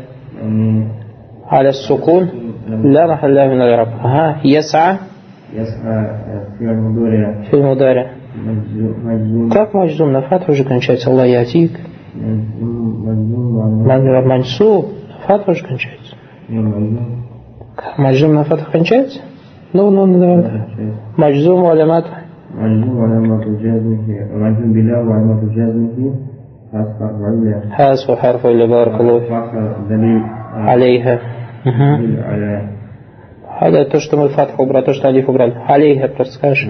Аля 1.51 1.71
сукун. 1.71 2.23
لا 2.83 3.07
محل 3.07 3.35
له 3.35 3.47
من 3.47 3.61
الإعراب 3.61 3.87
ها 3.87 4.39
يسعى 4.45 4.95
يسعى 5.53 5.99
فعل 6.59 6.75
مضارع 6.77 7.41
في 7.49 7.53
المضارع 7.53 8.05
مجزوم 8.47 8.93
مجزوم 9.05 9.49
как 9.53 9.75
مجزوم 9.75 10.11
на 10.13 10.21
фат 10.21 10.49
уже 10.49 10.63
кончается 10.63 11.07
الله 11.07 11.25
يأتيك 11.25 11.71
مجزوم 12.15 13.57
وعلامة- 13.87 14.27
мансуб 14.27 14.85
на 15.09 15.17
фат 15.27 15.49
уже 15.49 15.63
кончается 15.65 16.15
مجزوم 16.49 17.23
Как, 17.77 17.99
مجزوم 17.99 18.33
на 18.35 18.43
фат 18.43 18.59
кончается 18.73 19.19
ну 19.73 19.89
ну 19.91 20.05
ну 20.05 20.19
давай 20.19 20.37
مجزوم 21.17 21.65
علامات 21.65 22.05
مجزوم 22.57 22.97
وعلامة 22.97 23.45
جزمه 23.63 24.07
مجزوم 24.35 24.73
بلا 24.73 24.97
وعلامة 24.99 25.41
جزمه 25.55 26.15
حذف 26.73 27.01
العلة 27.01 27.69
حذف 27.71 28.11
حرف 28.11 28.45
алейха. 30.66 31.20
Хада 33.58 33.84
то, 33.86 33.98
что 33.98 34.16
мы 34.16 34.28
фатху 34.28 34.62
убрали, 34.62 34.84
то, 34.84 34.92
что 34.92 35.08
алиф 35.08 35.28
убрали. 35.28 35.54
Алейха 35.66 36.08
просто 36.08 36.34
скажешь. 36.34 36.66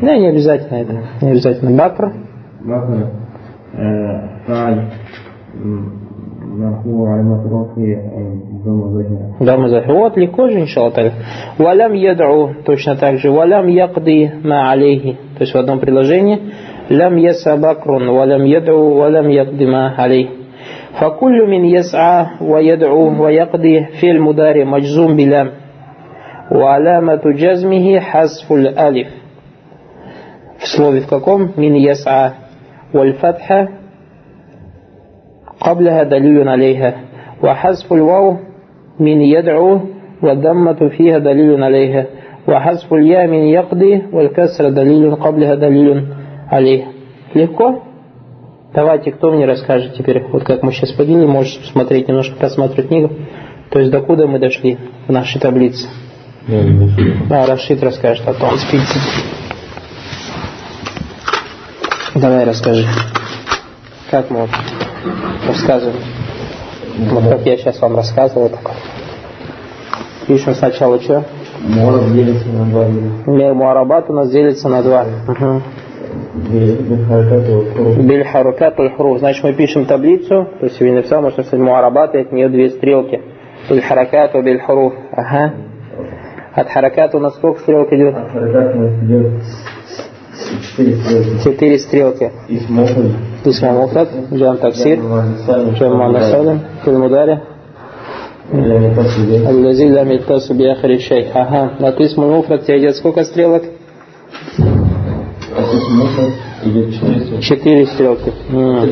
Да, 0.00 0.16
не 0.16 0.28
обязательно 0.28 0.76
это. 0.76 0.92
Не 1.20 1.30
обязательно. 1.30 1.76
Бакр. 1.76 2.12
Бакр. 2.64 3.10
Фаль. 4.46 4.84
Дама 9.40 9.68
Захи. 9.68 9.90
Вот 9.90 10.16
легко 10.16 10.48
же, 10.48 10.60
иншаллах. 10.60 11.12
Валям 11.58 11.92
ядру, 11.92 12.54
точно 12.64 12.96
так 12.96 13.18
же. 13.18 13.30
Валям 13.30 13.68
якды 13.68 14.30
ма 14.42 14.70
алейхи. 14.70 15.16
То 15.36 15.40
есть 15.40 15.54
в 15.54 15.58
одном 15.58 15.80
предложении. 15.80 16.38
Лям 16.88 17.16
яса 17.16 17.56
бакрун, 17.56 18.08
валям 18.10 18.44
ядру, 18.44 18.94
валям 18.94 19.28
якды 19.28 19.66
ма 19.66 19.94
алейхи. 19.96 20.41
فكل 20.99 21.47
من 21.49 21.65
يسعى 21.65 22.25
ويدعو 22.41 23.23
ويقضي 23.23 23.85
في 23.85 24.11
المدار 24.11 24.65
مجزوم 24.65 25.15
بلام 25.15 25.51
وعلامة 26.51 27.21
جزمه 27.25 27.99
حذف 27.99 28.51
الألف 28.51 29.07
в 30.59 30.67
слове 30.67 30.99
в 31.01 31.07
каком 31.09 31.53
من 31.57 31.75
يسعى 31.75 32.31
والفتحة 32.93 33.67
قبلها 35.61 36.03
دليل 36.03 36.49
عليها 36.49 36.93
وحذف 37.43 37.93
الواو 37.93 38.37
من 38.99 39.21
يدعو 39.21 39.79
والضمة 40.23 40.89
فيها 40.97 41.17
دليل 41.17 41.63
عليها 41.63 42.05
وحذف 42.47 42.93
الياء 42.93 43.27
من 43.27 43.43
يقضي 43.43 44.01
والكسر 44.13 44.69
دليل 44.69 45.15
قبلها 45.15 45.55
دليل 45.55 46.03
عليه 46.51 46.83
легко 47.35 47.67
давайте 48.74 49.12
кто 49.12 49.30
мне 49.30 49.46
расскажет 49.46 49.94
теперь 49.96 50.22
вот 50.28 50.44
как 50.44 50.62
мы 50.62 50.72
сейчас 50.72 50.92
поделили 50.92 51.26
можешь 51.26 51.58
посмотреть 51.58 52.08
немножко 52.08 52.36
просматривать 52.36 52.88
книгу 52.88 53.10
то 53.70 53.78
есть 53.78 53.90
докуда 53.90 54.26
мы 54.26 54.38
дошли 54.38 54.78
в 55.06 55.12
нашей 55.12 55.40
таблице 55.40 55.88
а, 57.30 57.46
Рашид 57.46 57.82
расскажет 57.82 58.26
о 58.26 58.34
том 58.34 58.56
спице 58.58 58.98
давай 62.14 62.44
расскажи 62.44 62.86
как 64.10 64.30
мы 64.30 64.40
вот 64.40 64.50
рассказываем 65.46 66.00
вот 66.98 67.24
как 67.24 67.46
я 67.46 67.56
сейчас 67.56 67.80
вам 67.80 67.96
рассказывал 67.96 68.50
так. 68.50 68.72
Пишем 70.26 70.54
сначала 70.54 71.00
что? 71.00 71.24
Моров 71.60 72.12
делится 72.12 72.46
на 72.48 72.66
два. 72.66 73.54
Муарабат 73.54 74.10
у 74.10 74.12
нас 74.12 74.30
делится 74.30 74.68
на 74.68 74.82
два. 74.82 75.06
Угу. 75.26 75.62
Бельхарукат 78.02 78.78
аль-хуруф. 78.78 79.18
Значит, 79.18 79.44
мы 79.44 79.52
пишем 79.52 79.86
таблицу, 79.86 80.48
то 80.58 80.66
есть 80.66 80.80
Вильнев 80.80 81.06
сам 81.06 81.22
можно 81.24 81.42
сказать 81.42 81.64
муарабат, 81.64 82.14
и 82.14 82.18
от 82.18 82.32
нее 82.32 82.48
две 82.48 82.70
стрелки. 82.70 83.20
Аль-харакат. 83.70 84.34
Ага. 84.34 85.52
От 86.54 86.68
хараката 86.68 87.16
у 87.16 87.20
нас 87.20 87.34
сколько 87.36 87.60
стрелок 87.60 87.92
идет? 87.92 88.14
От 88.16 88.30
хараката 88.30 88.76
у 88.76 88.80
нас 88.80 89.02
идет 89.02 89.32
четыре 90.62 90.96
стрелки. 90.96 91.44
Четыре 91.44 91.78
стрелки. 91.78 92.30
Исма 93.44 93.72
Мухрад, 93.72 94.08
Джам 94.32 94.58
Таксир, 94.58 94.98
Джам 94.98 95.96
Манасадам, 95.96 96.60
Калмударе. 96.84 97.42
Аль-Лазиль 98.52 99.92
Ламитасу 99.92 100.54
Биахари 100.54 100.98
Шейх. 100.98 101.28
Ага. 101.34 101.72
От 101.80 102.00
Исма 102.00 102.26
Мухрад 102.26 102.64
тебе 102.64 102.78
идет 102.80 102.96
сколько 102.96 103.24
стрелок? 103.24 103.62
Четыре 107.40 107.86
стрелки. 107.86 108.32
М. 108.50 108.88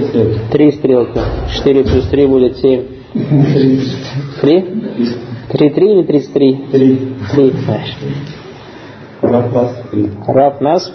Три 0.50 0.72
стрелки. 0.72 1.20
Четыре 1.54 1.84
плюс 1.84 2.06
три 2.08 2.26
будет 2.26 2.56
семь. 2.58 2.82
Три? 4.40 4.62
Три 5.50 5.70
три 5.70 5.92
или 5.92 6.02
тридцать 6.04 6.32
три? 6.32 6.56
Три. 6.70 6.98
Три. 7.34 7.52
Раф, 9.22 10.60
нас 10.60 10.92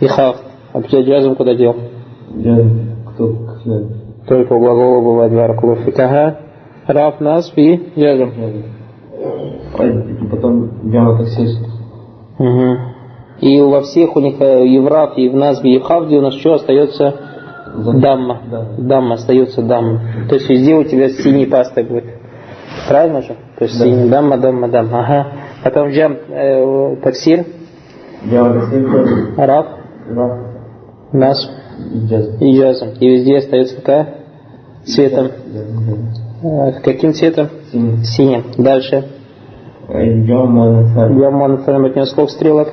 и 0.00 0.06
хав. 0.06 0.36
А 0.72 0.80
где 0.80 1.02
джазм 1.02 1.34
куда 1.34 1.54
дел? 1.54 1.76
Кто? 3.14 3.36
Только 4.26 4.52
у 4.52 4.60
глагола 4.60 5.00
бывает 5.02 5.32
баракулуф. 5.32 5.80
Ага. 5.96 6.40
Раф, 6.86 7.20
нас 7.20 7.52
и 7.56 7.76
джазм. 7.96 8.32
А 9.78 10.26
Потом 10.30 10.70
Джан 10.90 11.18
таксист. 11.18 11.60
Угу. 12.38 12.76
И 13.40 13.60
во 13.60 13.80
всех 13.82 14.16
у 14.16 14.20
них 14.20 14.36
э, 14.40 14.66
и 14.66 14.78
в 14.78 14.86
Раф, 14.86 15.16
и 15.16 15.28
в 15.28 15.34
Назбе, 15.34 15.74
и 15.74 15.78
в 15.78 15.82
Хавде 15.82 16.18
у 16.18 16.20
нас 16.20 16.34
что 16.34 16.54
остается? 16.54 17.14
Дамма. 17.76 18.42
Да. 18.50 18.66
Дамма 18.78 19.14
остается 19.14 19.62
дамма. 19.62 20.00
То 20.28 20.34
есть 20.34 20.48
везде 20.48 20.74
у 20.74 20.84
тебя 20.84 21.08
синий 21.08 21.46
пастой 21.46 21.84
будет. 21.84 22.04
Правильно 22.88 23.22
же? 23.22 23.36
То 23.58 23.64
есть 23.64 23.78
Да. 23.78 23.84
синий 23.84 24.08
дамма, 24.08 24.36
дамма, 24.38 24.68
дамма. 24.68 25.00
Ага. 25.00 25.26
Потом 25.64 25.90
джам, 25.90 26.16
э, 26.28 26.96
таксир. 27.02 27.44
Раф, 29.36 29.66
Раф. 30.08 30.32
Нас 31.12 31.50
И 32.40 32.50
и 32.50 32.58
джазм. 32.60 32.88
И 33.00 33.08
везде 33.08 33.38
остается 33.38 33.76
какая? 33.76 34.14
Цветом. 34.84 35.28
Э, 36.42 36.72
каким 36.82 37.14
цветом? 37.14 37.48
Синий. 37.72 38.04
Синим. 38.04 38.44
Дальше. 38.58 39.04
Джам 39.88 40.52
Муанфалим 40.52 41.86
от 41.86 41.96
него 41.96 42.04
сколько 42.04 42.30
стрелок? 42.30 42.68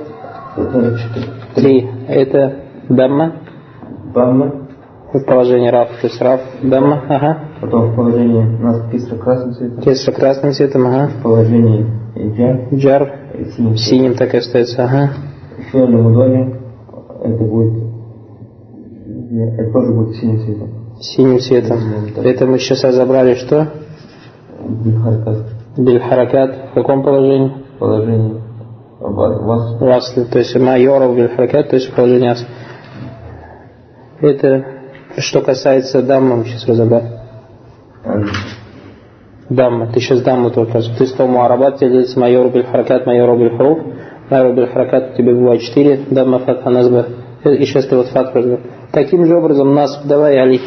Три. 1.55 1.87
Это 2.07 2.55
дамма. 2.89 3.33
Бамма. 4.13 4.67
В 5.13 5.23
положении 5.25 5.69
Раф. 5.69 5.89
То 6.01 6.07
есть 6.07 6.21
Раф, 6.21 6.41
дамма. 6.63 7.03
Ага. 7.07 7.39
Потом 7.61 7.91
в 7.91 7.95
положении 7.95 8.43
нас 8.61 8.89
кисра 8.91 9.17
красным 9.17 9.53
цветом. 9.53 9.81
Кесра 9.81 10.11
красным 10.11 10.51
цветом. 10.53 10.87
Ага. 10.87 11.11
В 11.19 11.23
положении 11.23 11.85
Джан. 12.35 12.67
Джар 12.73 13.11
Синим. 13.55 13.75
синим 13.77 14.15
так 14.15 14.33
и 14.33 14.37
остается. 14.37 14.83
Ага. 14.83 15.11
Фиоль 15.71 15.95
мудони. 15.95 16.55
Это 17.23 17.43
будет... 17.43 17.83
Это 19.59 19.71
тоже 19.71 19.93
будет 19.93 20.15
синим 20.15 20.39
цветом. 20.39 20.69
Синим 20.99 21.39
цветом. 21.39 21.79
Это 22.17 22.45
мы 22.45 22.57
сейчас 22.57 22.83
разобрали 22.83 23.35
что? 23.35 23.67
Бихаркат. 24.83 25.45
Бильхаракат. 25.77 26.71
В 26.71 26.73
каком 26.73 27.03
положении? 27.03 27.53
Положение. 27.79 28.46
Вас. 28.99 29.39
вас- 29.41 29.81
Васли. 29.81 30.23
То 30.23 30.39
есть 30.39 30.55
майоров 30.55 31.15
бильхаракат, 31.15 31.69
то 31.69 31.75
есть 31.75 31.91
ас. 31.97 32.45
Это 34.21 34.65
что 35.17 35.41
касается 35.41 36.01
даммы, 36.01 36.37
мы 36.37 36.45
сейчас 36.45 36.67
разобрали. 36.67 37.11
Дамма. 39.49 39.87
Ты 39.93 39.99
сейчас 39.99 40.21
дамму 40.21 40.49
только. 40.51 40.81
Ты 40.97 41.07
стал 41.07 41.27
муарабат, 41.27 41.77
тебе 41.77 41.91
делится 41.91 42.19
майор 42.19 42.49
бильхаракат, 42.49 43.05
майор 43.05 43.37
бильхруф. 43.37 43.79
Майор 44.29 44.53
бильхаракат 44.53 45.13
у 45.13 45.17
тебя 45.17 45.33
бывает 45.33 45.61
четыре. 45.61 46.01
Дамма 46.09 46.39
фатха 46.39 46.69
назба. 46.69 47.05
И 47.45 47.65
сейчас 47.65 47.85
ты 47.85 47.95
вот 47.95 48.07
фатху 48.07 48.39
разбил. 48.39 48.59
Таким 48.91 49.25
же 49.25 49.35
образом 49.35 49.73
нас, 49.73 50.01
давай, 50.03 50.37
Али, 50.37 50.59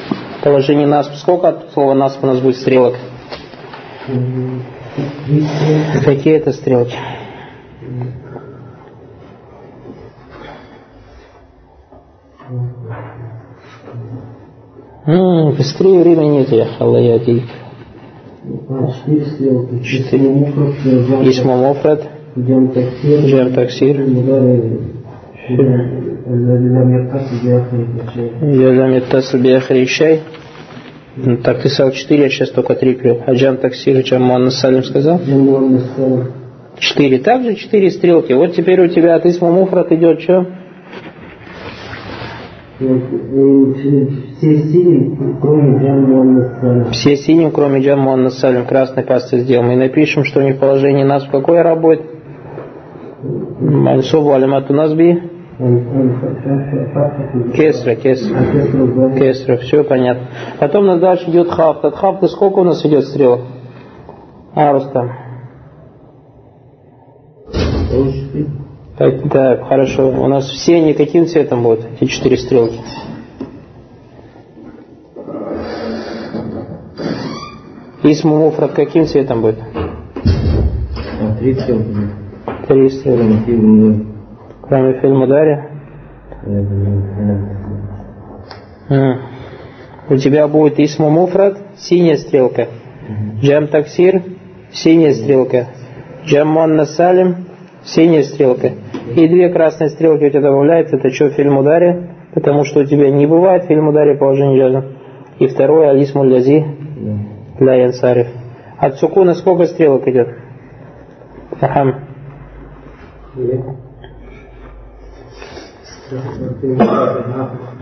положение 0.42 0.86
нас. 0.86 1.10
Сколько 1.20 1.48
от 1.48 1.72
слова 1.72 1.94
нас 1.94 2.18
у 2.22 2.26
нас 2.26 2.38
будет 2.40 2.56
стрелок? 2.56 2.94
Какие 6.04 6.36
это 6.36 6.52
стрелки? 6.52 6.96
М, 15.06 15.52
Быстрее 15.56 16.00
времени 16.00 16.38
нет, 16.38 16.48
я 16.50 16.66
халаяти. 16.66 17.42
Четыре. 19.82 20.52
Исма 21.30 21.56
Мофред, 21.56 22.02
Джан 22.38 22.68
таксир. 22.68 23.20
Таксир, 23.54 24.00
Язам 28.42 28.92
Яттасу 28.92 29.38
Биахри 29.38 29.86
Шай. 29.86 30.20
Ну, 31.16 31.36
Так 31.38 31.60
ты 31.62 31.68
сказал 31.68 31.92
четыре, 31.92 32.24
я 32.24 32.28
сейчас 32.28 32.50
только 32.50 32.74
три 32.74 32.94
клю. 32.94 33.18
А 33.26 33.32
Джам 33.34 33.56
Таксир, 33.56 34.00
Джам 34.02 34.22
Муанна 34.22 34.50
Салим 34.50 34.84
сказал? 34.84 35.18
Четыре. 36.78 37.18
Также 37.18 37.54
четыре 37.56 37.90
стрелки. 37.90 38.32
Вот 38.32 38.54
теперь 38.54 38.80
у 38.80 38.86
тебя 38.88 39.16
от 39.16 39.26
Исма 39.26 39.50
Муфрат 39.50 39.90
идет 39.92 40.20
что? 40.20 40.46
Все 42.80 44.56
синие, 44.72 45.36
кроме 45.38 45.78
Джан 45.78 46.02
Муаннасаля. 46.04 46.84
Все 46.92 47.16
синим, 47.16 47.50
кроме 47.50 47.80
Салим, 48.30 48.64
красной 48.64 49.04
пастой 49.04 49.40
сделаем. 49.40 49.70
И 49.72 49.76
напишем, 49.76 50.24
что 50.24 50.40
у 50.40 50.42
них 50.42 50.58
положение 50.58 51.04
нас 51.04 51.26
в 51.26 51.30
какой 51.30 51.60
работе? 51.60 52.02
Мансубу 53.60 54.32
алимату 54.32 54.72
назби. 54.72 55.22
Кесра, 57.54 57.96
кесра. 57.96 58.38
Кесра, 59.18 59.56
все 59.58 59.84
понятно. 59.84 60.28
Потом 60.58 60.84
у 60.84 60.86
нас 60.86 61.00
дальше 61.00 61.28
идет 61.28 61.50
хафт. 61.50 61.84
От 61.84 61.96
хафта 61.96 62.28
сколько 62.28 62.60
у 62.60 62.64
нас 62.64 62.82
идет 62.86 63.04
стрелок? 63.04 63.40
А, 64.54 64.72
Рустам. 64.72 65.10
Так, 69.00 69.30
так, 69.30 69.66
хорошо. 69.66 70.10
У 70.10 70.26
нас 70.26 70.46
все 70.50 70.76
они 70.76 70.92
каким 70.92 71.26
цветом 71.26 71.62
будут, 71.62 71.86
эти 71.98 72.04
четыре 72.04 72.36
стрелки? 72.36 72.78
Исму 78.02 78.36
Муфрат 78.36 78.72
каким 78.72 79.06
цветом 79.06 79.40
будет? 79.40 79.56
Три 81.38 81.54
стрелки. 81.54 81.96
Три 82.68 82.90
стрелки. 82.90 84.06
Кроме 84.68 85.00
фильма 85.00 85.26
Дарья? 85.26 85.70
Э, 88.90 89.14
У 90.10 90.16
тебя 90.18 90.46
будет 90.46 90.78
Исму 90.78 91.08
Муфрат, 91.08 91.56
синяя 91.78 92.18
стрелка. 92.18 92.68
Джам 93.40 93.68
Таксир, 93.68 94.22
синяя 94.72 95.14
стрелка. 95.14 95.68
Джам 96.26 96.48
Манна 96.48 96.84
Салим, 96.84 97.46
синяя 97.82 98.24
стрелка. 98.24 98.72
И 99.14 99.28
две 99.28 99.48
красные 99.48 99.90
стрелки 99.90 100.24
у 100.24 100.30
тебя 100.30 100.42
добавляется, 100.42 100.96
это 100.96 101.10
что, 101.10 101.30
фильм 101.30 101.56
ударе? 101.58 102.10
Потому 102.34 102.64
что 102.64 102.80
у 102.80 102.84
тебя 102.84 103.10
не 103.10 103.26
бывает 103.26 103.64
фильм 103.64 103.88
ударе 103.88 104.14
положение 104.16 104.60
джаза. 104.60 104.84
И 105.38 105.46
второе, 105.48 105.90
Алис 105.90 106.14
Муллязи, 106.14 106.64
да. 106.96 107.64
для 107.64 107.74
Янсариф. 107.74 108.28
От 108.78 108.96
сукуна 108.96 109.34
сколько 109.34 109.66
стрелок 109.66 110.06
идет? 110.06 110.28
Ахам. 111.60 111.94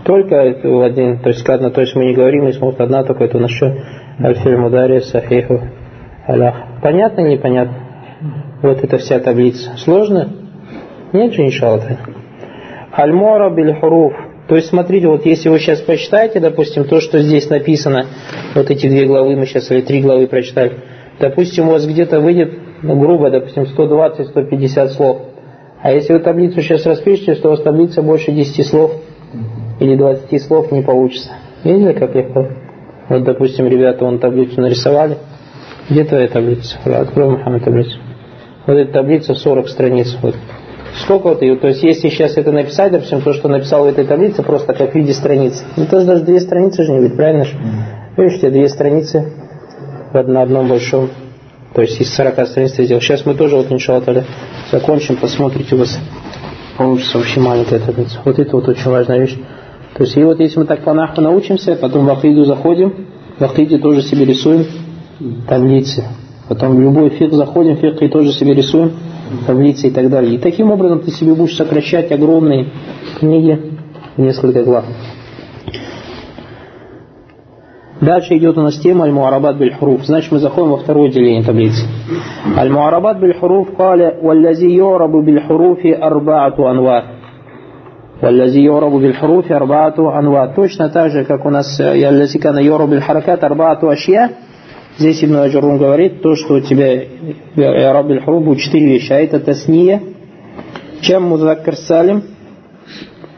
Только 0.05 0.35
это 0.35 0.69
в 0.69 0.81
один, 0.81 1.19
то 1.19 1.29
есть 1.29 1.47
одна, 1.49 1.69
то 1.71 1.81
есть 1.81 1.95
мы 1.95 2.05
не 2.05 2.13
говорим, 2.13 2.45
если 2.45 2.61
вот 2.61 2.79
одна, 2.79 3.03
только 3.03 3.25
это 3.25 3.37
у 3.37 3.41
нас 3.41 3.51
что? 3.51 3.75
Альфиль 4.19 4.57
Мудари, 4.57 4.99
Сахиху, 4.99 5.61
Аллах. 6.27 6.55
Понятно 6.81 7.21
непонятно? 7.21 7.75
Вот 8.61 8.83
эта 8.83 8.97
вся 8.97 9.19
таблица. 9.19 9.71
Сложно? 9.77 10.29
Нет 11.13 11.33
же, 11.33 11.45
иншаллах. 11.45 11.83
Аль-Мора 12.97 13.49
биль 13.49 13.73
хуруф. 13.73 14.13
То 14.47 14.55
есть, 14.55 14.69
смотрите, 14.69 15.07
вот 15.07 15.25
если 15.25 15.49
вы 15.49 15.59
сейчас 15.59 15.79
почитаете, 15.81 16.39
допустим, 16.39 16.85
то, 16.85 16.99
что 17.01 17.19
здесь 17.19 17.49
написано, 17.49 18.05
вот 18.55 18.69
эти 18.71 18.87
две 18.87 19.05
главы 19.05 19.35
мы 19.35 19.45
сейчас, 19.45 19.69
или 19.69 19.81
три 19.81 20.01
главы 20.01 20.27
прочитали, 20.27 20.73
допустим, 21.19 21.69
у 21.69 21.71
вас 21.73 21.85
где-то 21.85 22.19
выйдет, 22.19 22.53
ну, 22.81 22.99
грубо, 22.99 23.29
допустим, 23.29 23.63
120-150 23.63 24.87
слов. 24.89 25.21
А 25.81 25.91
если 25.91 26.13
вы 26.13 26.19
таблицу 26.19 26.61
сейчас 26.61 26.85
распишете, 26.85 27.35
то 27.35 27.49
у 27.49 27.51
вас 27.51 27.61
таблица 27.61 28.01
больше 28.01 28.31
10 28.31 28.67
слов 28.67 28.91
или 29.79 29.95
20 29.95 30.41
слов 30.41 30.71
не 30.71 30.81
получится. 30.81 31.31
Видели, 31.63 31.93
как 31.93 32.15
легко? 32.15 32.47
Вот, 33.07 33.23
допустим, 33.23 33.67
ребята 33.67 34.03
вон 34.05 34.19
таблицу 34.19 34.61
нарисовали. 34.61 35.17
Где 35.89 36.03
твоя 36.03 36.27
таблица? 36.27 36.77
Открой, 36.85 37.29
Мухаммад, 37.29 37.63
таблицу. 37.63 37.99
Вот 38.65 38.73
эта 38.75 38.91
таблица 38.91 39.33
40 39.33 39.67
страниц. 39.69 40.17
Вот. 40.21 40.35
Сколько 41.03 41.29
вот 41.29 41.41
ее? 41.41 41.55
То 41.55 41.67
есть, 41.67 41.81
если 41.83 42.09
сейчас 42.09 42.37
это 42.37 42.51
написать, 42.51 42.91
допустим, 42.91 43.21
то, 43.21 43.33
что 43.33 43.47
написал 43.47 43.83
в 43.83 43.87
этой 43.87 44.05
таблице, 44.05 44.43
просто 44.43 44.73
как 44.73 44.91
в 44.91 44.95
виде 44.95 45.13
страниц. 45.13 45.63
Ну, 45.77 45.85
тоже 45.85 46.05
даже 46.05 46.23
две 46.23 46.39
страницы 46.39 46.83
же 46.83 46.91
не 46.91 46.99
будет, 46.99 47.15
правильно 47.15 47.45
же? 47.45 47.55
Видишь, 48.17 48.35
у 48.35 48.39
тебя 48.39 48.51
две 48.51 48.69
страницы 48.69 49.31
на 50.13 50.41
одном 50.41 50.67
большом. 50.67 51.09
То 51.73 51.81
есть, 51.81 52.01
из 52.01 52.13
40 52.13 52.47
страниц 52.47 52.73
ты 52.73 52.85
сделал. 52.85 53.01
Сейчас 53.01 53.25
мы 53.25 53.35
тоже, 53.35 53.55
вот, 53.55 53.71
иншаллах, 53.71 54.03
закончим, 54.71 55.15
посмотрите, 55.15 55.75
у 55.75 55.79
вас 55.79 55.99
получится 56.77 57.17
вообще 57.17 57.39
маленькая 57.39 57.79
таблица. 57.79 58.19
Вот 58.25 58.39
это 58.39 58.55
вот 58.55 58.67
очень 58.67 58.89
важная 58.89 59.19
вещь. 59.19 59.37
То 59.93 60.03
есть, 60.03 60.17
и 60.17 60.23
вот 60.23 60.39
если 60.39 60.59
мы 60.59 60.65
так 60.65 60.83
по 60.83 60.93
наху 60.93 61.21
научимся, 61.21 61.75
потом 61.75 62.05
в 62.05 62.09
Ахиду 62.09 62.45
заходим, 62.45 63.07
в 63.37 63.43
Ахиде 63.43 63.77
тоже 63.77 64.01
себе 64.01 64.25
рисуем 64.25 64.65
таблицы. 65.47 66.03
Потом 66.47 66.75
в 66.75 66.79
любой 66.79 67.09
фиг 67.11 67.31
заходим, 67.33 67.77
фиг 67.77 68.01
и 68.01 68.07
тоже 68.07 68.31
себе 68.31 68.53
рисуем 68.53 68.93
таблицы 69.45 69.87
и 69.87 69.91
так 69.91 70.09
далее. 70.09 70.35
И 70.35 70.37
таким 70.37 70.71
образом 70.71 70.99
ты 70.99 71.11
себе 71.11 71.33
будешь 71.33 71.55
сокращать 71.55 72.11
огромные 72.11 72.67
книги 73.19 73.59
в 74.15 74.21
несколько 74.21 74.63
глав. 74.63 74.85
Дальше 78.01 78.37
идет 78.37 78.57
у 78.57 78.61
нас 78.61 78.79
тема 78.79 79.03
Аль-Муарабат 79.05 79.57
Бель-Хруф. 79.57 80.05
Значит, 80.05 80.31
мы 80.31 80.39
заходим 80.39 80.69
во 80.69 80.77
второе 80.77 81.11
деление 81.11 81.43
таблицы. 81.43 81.85
Аль-Муарабат 82.57 83.19
Бель-Хуруф 83.19 83.75
кале 83.75 84.17
«Валлази 84.21 84.67
йорабу 84.67 85.21
Бель-Хуруфи 85.21 85.91
арбаату 85.91 86.67
анвар». 86.67 87.03
«Валлази 88.21 88.59
йорабу 88.59 88.99
Бель-Хуруфи 88.99 89.51
арбаату 89.51 90.09
анвар». 90.09 90.53
Точно 90.55 90.89
так 90.89 91.11
же, 91.11 91.25
как 91.25 91.45
у 91.45 91.49
нас 91.49 91.77
«Яллази 91.77 92.39
кана 92.39 92.59
йорабу 92.59 92.93
Бель-Харакат 92.93 93.43
арбаату 93.43 93.89
ашья». 93.89 94.31
Здесь 94.98 95.24
Ибн 95.24 95.36
Аджарун 95.36 95.78
говорит, 95.78 96.22
то, 96.22 96.36
что 96.36 96.54
у 96.54 96.60
тебя 96.60 97.02
Араб 97.56 98.06
биль-Хуруф 98.06 98.44
будет 98.44 98.60
четыре 98.60 98.86
вещи, 98.86 99.12
а 99.12 99.18
это 99.18 99.40
тасния, 99.40 100.00
чем 101.00 101.24
музаккар 101.24 101.74
салим, 101.74 102.22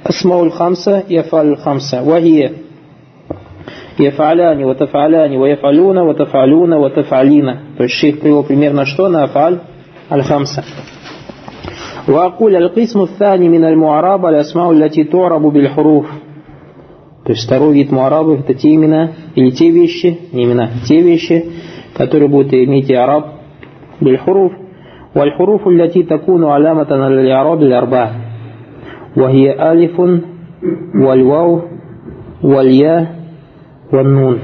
асмауль 0.05 0.51
хамса 0.51 1.03
и 1.09 1.16
афаль 1.16 1.57
хамса. 1.57 2.03
Вахия 2.03 2.53
يفعلان 3.99 4.64
وتفعلان 4.64 5.37
ويفعلون 5.37 5.99
وتفعلون 5.99 6.72
وتفعلين 6.72 7.59
то 7.79 7.83
есть 7.85 7.95
шейх 7.95 8.20
привел 8.20 8.45
примерно 8.45 8.85
что 8.85 9.09
на 9.09 9.24
афаль 9.24 9.61
аль-хамса 10.11 10.64
وأقول 12.09 12.57
القسم 12.57 13.01
الثاني 13.03 13.49
من 13.49 13.64
المعرب 13.64 14.27
الأسماء 14.27 14.72
التي 14.72 15.05
تعرب 15.05 15.43
بالحروف 15.43 16.07
то 17.24 17.33
есть 17.33 17.45
второй 17.45 17.74
вид 17.74 17.91
муарабов 17.91 18.41
это 18.41 18.55
те 18.55 18.74
имена 18.74 19.12
или 19.35 19.51
те 19.51 19.70
вещи, 19.70 20.18
не 20.33 20.45
имена, 20.45 20.70
те 20.87 21.03
вещи, 21.03 21.45
которые 21.97 22.29
будут 22.29 22.53
иметь 22.53 22.89
и 22.91 22.95
араб 22.95 23.37
بالحروف 24.01 24.53
والحروف 25.16 25.68
التي 25.68 26.03
تكون 26.03 26.45
علامة 26.45 26.87
على 26.91 27.20
الإعراب 27.20 27.62
الأربعة 27.62 28.12
وهي 29.16 29.72
ألف 29.72 30.01
والواو 30.95 31.61
والياء 32.43 33.16
والنون 33.93 34.39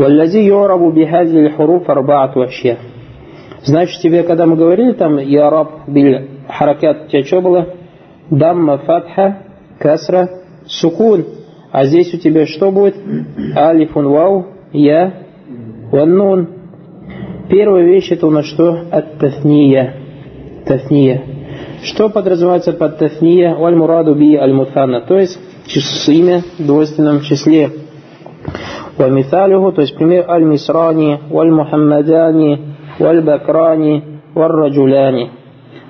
والذي 0.00 0.46
يعرب 0.46 0.94
بهذه 0.94 1.46
الحروف 1.46 1.90
أربعة 1.90 2.32
أشياء 2.36 2.78
Значит, 3.64 4.00
тебе, 4.02 4.24
когда 4.24 4.44
мы 4.44 4.56
говорили 4.56 4.92
там 4.92 5.18
яраб 5.18 5.86
биль 5.86 6.30
харакат, 6.48 7.04
у 7.04 7.08
тебя 7.08 7.22
что 7.22 7.40
было? 7.40 7.68
Дамма, 8.28 8.78
фатха, 8.78 9.38
касра, 9.78 10.28
сукун. 10.66 11.24
А 11.76 11.86
здесь 11.86 12.12
у 12.14 12.18
тебя 12.18 12.46
что 12.46 12.70
будет? 12.70 12.96
Алифун, 13.56 14.08
вау, 14.08 14.46
я, 14.72 15.14
ваннун. 15.90 16.48
Первая 17.48 17.84
вещь 17.84 18.10
это 18.10 18.26
у 18.26 18.30
нас 18.30 18.46
что? 18.46 18.84
Ат-тафния. 18.90 19.94
Тафния. 20.66 21.22
Что 21.82 22.08
подразумевается 22.08 22.72
под 22.72 22.98
тафния? 22.98 23.54
Валь-мураду 23.54 24.14
би 24.14 24.36
аль-мутанна. 24.36 25.00
То 25.00 25.18
есть 25.18 25.38
имя 26.08 26.42
в 26.58 26.66
двойственном 26.66 27.20
числе. 27.20 27.70
ومثاله 28.98 29.72
то 29.72 29.80
есть 29.80 29.96
пример 29.96 30.28
аль-мисрани, 30.28 31.20
валь-мухаммадани, 31.30 32.58
валь-бакрани, 32.98 34.20
валь-раджуляни. 34.34 35.30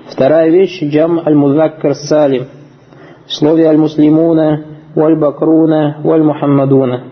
Вторая 0.07 0.49
вещь 0.49 0.81
джам 0.81 1.19
аль-музаккар 1.19 1.95
салим. 1.95 2.45
В 3.27 3.33
слове 3.33 3.67
аль-муслимуна, 3.67 4.66
валь-бакруна, 4.97 5.97
валь-мухаммадуна. 6.03 7.03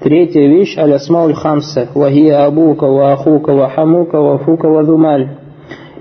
Третья 0.00 0.46
вещь 0.48 0.76
аль-асмауль 0.76 1.34
хамса. 1.34 1.88
Вахия 1.94 2.44
абука, 2.46 2.84
ва 2.84 3.12
ахука, 3.12 3.52
ва 3.52 3.70
хамука, 3.70 4.20
ва 4.20 4.38
фука, 4.38 4.68
ва 4.68 4.84
зумаль. 4.84 5.28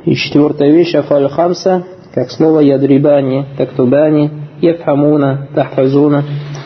И 0.05 0.15
четвертая 0.15 0.71
вещь 0.71 0.95
афаль 0.95 1.29
хамса, 1.29 1.83
как 2.13 2.29
слово 2.31 2.59
ядрибани, 2.59 3.45
тактубани, 3.57 4.29
яфхамуна, 4.61 5.47
тахфазуна, 5.55 6.23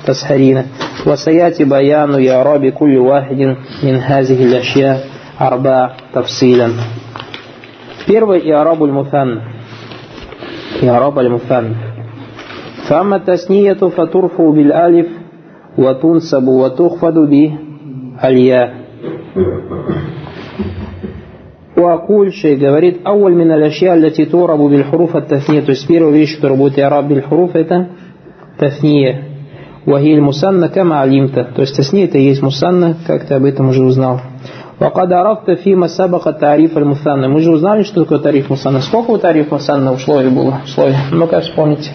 تسحرين 0.08 0.64
وسيأتي 1.08 1.64
بيان 1.64 2.28
إعراب 2.28 2.66
كل 2.66 2.98
واحد 2.98 3.56
من 3.84 3.96
هذه 3.96 4.46
الأشياء 4.46 5.04
أربع 5.42 5.92
تفصيلا 6.14 6.70
Первый 8.08 8.52
إعراب 8.54 8.84
المثنى 8.84 9.42
إعراب 10.84 11.20
المثنى 11.20 11.91
فأما 12.90 13.16
التثنية 13.16 13.74
فترفع 13.74 14.50
بالألف 14.50 15.08
وتنسب 15.78 16.48
وتخفض 16.48 17.14
بالياء 17.20 18.74
وأقول 21.78 22.34
شيء 22.34 22.60
говорит 22.60 23.08
أول 23.08 23.36
من 23.36 23.52
الأشياء 23.52 23.94
التي 23.96 24.26
تعرب 24.26 24.60
بالحروف 24.60 25.16
التثنية 25.16 25.62
то 25.62 25.72
есть 25.72 25.88
первая 25.88 26.14
вещь, 26.14 26.36
которая 26.36 26.58
будет 26.58 26.80
إعراب 26.80 27.08
بالحروف 27.08 27.56
это 27.56 27.88
تثنية 28.60 29.28
Вахиль 29.88 30.20
мусанна 30.20 30.68
кама 30.68 31.02
алимта. 31.02 31.46
То 31.46 31.62
есть 31.62 31.78
тасни 31.78 32.04
это 32.04 32.18
и 32.18 32.24
есть 32.24 32.42
мусанна, 32.42 32.98
как 33.08 33.26
ты 33.26 33.36
об 33.36 33.46
этом 33.46 33.70
уже 33.70 33.86
узнал. 33.86 34.20
Вакад 34.80 35.10
арафта 35.14 35.56
фима 35.56 35.88
сабаха 35.88 36.34
тариф 36.34 36.76
аль 36.76 36.84
мусанна. 36.84 37.30
Мы 37.30 37.40
же 37.40 37.52
узнали, 37.52 37.84
что 37.84 38.04
такое 38.04 38.20
тариф 38.20 38.50
мусанна. 38.50 38.82
Сколько 38.82 39.12
у 39.12 39.18
тариф 39.18 39.50
мусанна 39.50 39.94
в 39.94 40.02
слове 40.02 40.30
было? 40.30 40.60
В 40.66 40.70
слове? 40.70 40.98
Ну-ка 41.14 41.40
вспомните. 41.40 41.92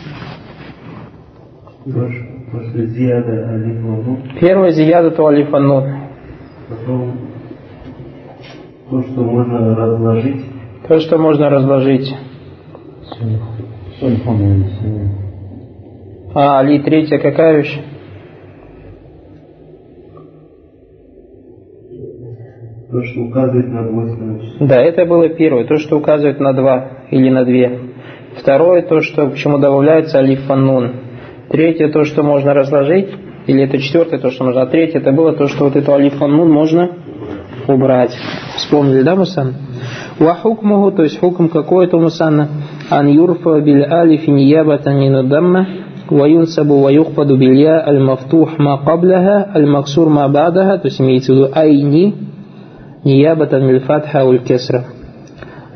После 1.94 2.88
зияда 2.88 3.50
алиф 3.50 3.82
ванун. 3.82 4.18
Первое 4.40 4.72
зияда 4.72 5.12
то 5.12 5.28
алиф 5.28 5.50
ванун. 5.50 5.86
Потом 6.70 7.14
то, 8.90 9.02
что 9.04 9.22
можно 9.22 9.76
разложить. 9.76 10.46
То, 10.88 11.00
что 11.00 11.18
можно 11.18 11.50
разложить. 11.50 12.14
А, 16.34 16.60
Али, 16.60 16.80
третья 16.80 17.20
какая 17.20 17.58
вещь? 17.58 17.80
То, 22.92 23.04
что 23.04 23.22
указывает 23.22 23.68
на 23.68 23.84
двойственное 23.90 24.40
число. 24.40 24.68
Да, 24.68 24.82
это 24.82 25.06
было 25.06 25.30
первое, 25.30 25.66
то, 25.66 25.78
что 25.78 25.98
указывает 25.98 26.40
на 26.40 26.54
два 26.54 26.90
или 27.12 27.30
на 27.30 27.46
две. 27.46 27.80
Второе, 28.38 28.82
то, 28.82 29.02
что 29.02 29.30
к 29.30 29.36
чему 29.36 29.58
добавляется 29.58 30.20
алиф 30.20 30.42
фаннун. 30.46 31.07
Третье, 31.49 31.89
то, 31.89 32.05
что 32.05 32.23
можно 32.23 32.55
разложить. 32.55 33.09
Или 33.47 33.65
это 33.65 33.79
четвертое, 33.79 34.19
то, 34.19 34.31
что 34.31 34.45
можно. 34.45 34.63
А 34.63 34.67
третье, 34.67 34.99
это 34.99 35.13
было 35.13 35.33
то, 35.33 35.49
что 35.49 35.65
вот 35.65 35.77
эту 35.77 35.93
алиф 35.93 36.15
фаннун 36.15 36.51
можно 36.51 36.91
убрать. 37.67 38.17
Вспомнили, 38.57 39.03
да, 39.03 39.17
Мусан? 39.17 39.55
Вахукмуху, 40.19 40.93
то 40.93 41.03
есть 41.03 41.19
хукм 41.19 41.49
какой 41.49 41.87
это 41.87 41.97
Мусанна? 41.97 42.49
Ан 42.91 43.09
юрфа 43.09 43.61
биль 43.61 43.85
алифи 43.85 44.31
ниябатан 44.31 44.99
минудамма 44.99 45.67
وينسب 46.13 46.71
ويخفض 46.71 47.33
بالياء 47.33 47.91
المفتوح 47.91 48.61
ما 48.61 48.75
قبلها 48.75 49.57
المكسور 49.57 50.09
ما 50.09 50.27
بعدها 50.27 50.77
то 50.77 50.89
есть 50.89 51.01
имеется 51.01 51.33
в 51.33 51.37
виду 51.37 51.51
айни 51.55 52.15
نيابة 53.07 53.59
من 53.59 53.71
الفتحة 53.71 54.25
والكسرة 54.25 54.85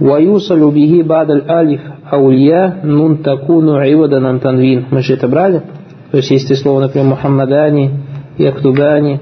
ويوصل 0.01 0.71
به 0.71 1.03
بعد 1.07 1.31
الألف 1.31 1.81
أو 2.13 2.31
الياء 2.31 2.81
نون 2.85 3.23
تكون 3.23 3.69
عوضا 3.69 4.29
عن 4.29 4.41
تنوين 4.41 4.87
мы 4.91 5.01
же 5.01 5.15
это 5.15 5.29
брали 5.29 5.63
то 6.11 6.19
есть 6.19 6.31
если 6.31 6.55
слово 6.55 6.81
например 6.81 7.07
Мухаммадани 7.09 7.91
Яктубани 8.39 9.21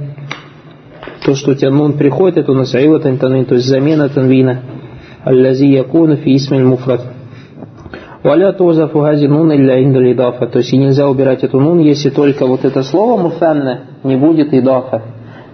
то 1.24 1.34
что 1.34 1.52
у 1.52 1.54
тебя 1.54 1.70
нун 1.70 1.92
приходит 1.94 2.38
это 2.38 2.52
у 2.52 2.54
нас 2.54 2.74
عوضا 2.74 3.16
танвин 3.16 3.44
то 3.44 3.54
есть 3.54 3.66
замена 3.68 4.08
танвина 4.08 4.60
الذي 5.26 5.74
يكون 5.74 6.16
في 6.16 6.34
اسم 6.34 6.54
المفرد 6.54 7.00
Валя 8.24 8.54
тузафу 8.54 9.00
хази 9.00 9.26
нун 9.26 9.52
илля 9.52 9.84
индаль 9.84 10.12
идафа. 10.12 10.46
То 10.46 10.60
есть 10.60 10.72
и 10.72 10.78
нельзя 10.78 11.06
убирать 11.10 11.44
эту 11.44 11.60
нун, 11.60 11.80
если 11.80 12.08
только 12.08 12.46
вот 12.46 12.64
это 12.64 12.82
слово 12.82 13.20
муфанна 13.20 13.80
не 14.02 14.16
будет 14.16 14.54
идафа. 14.54 15.02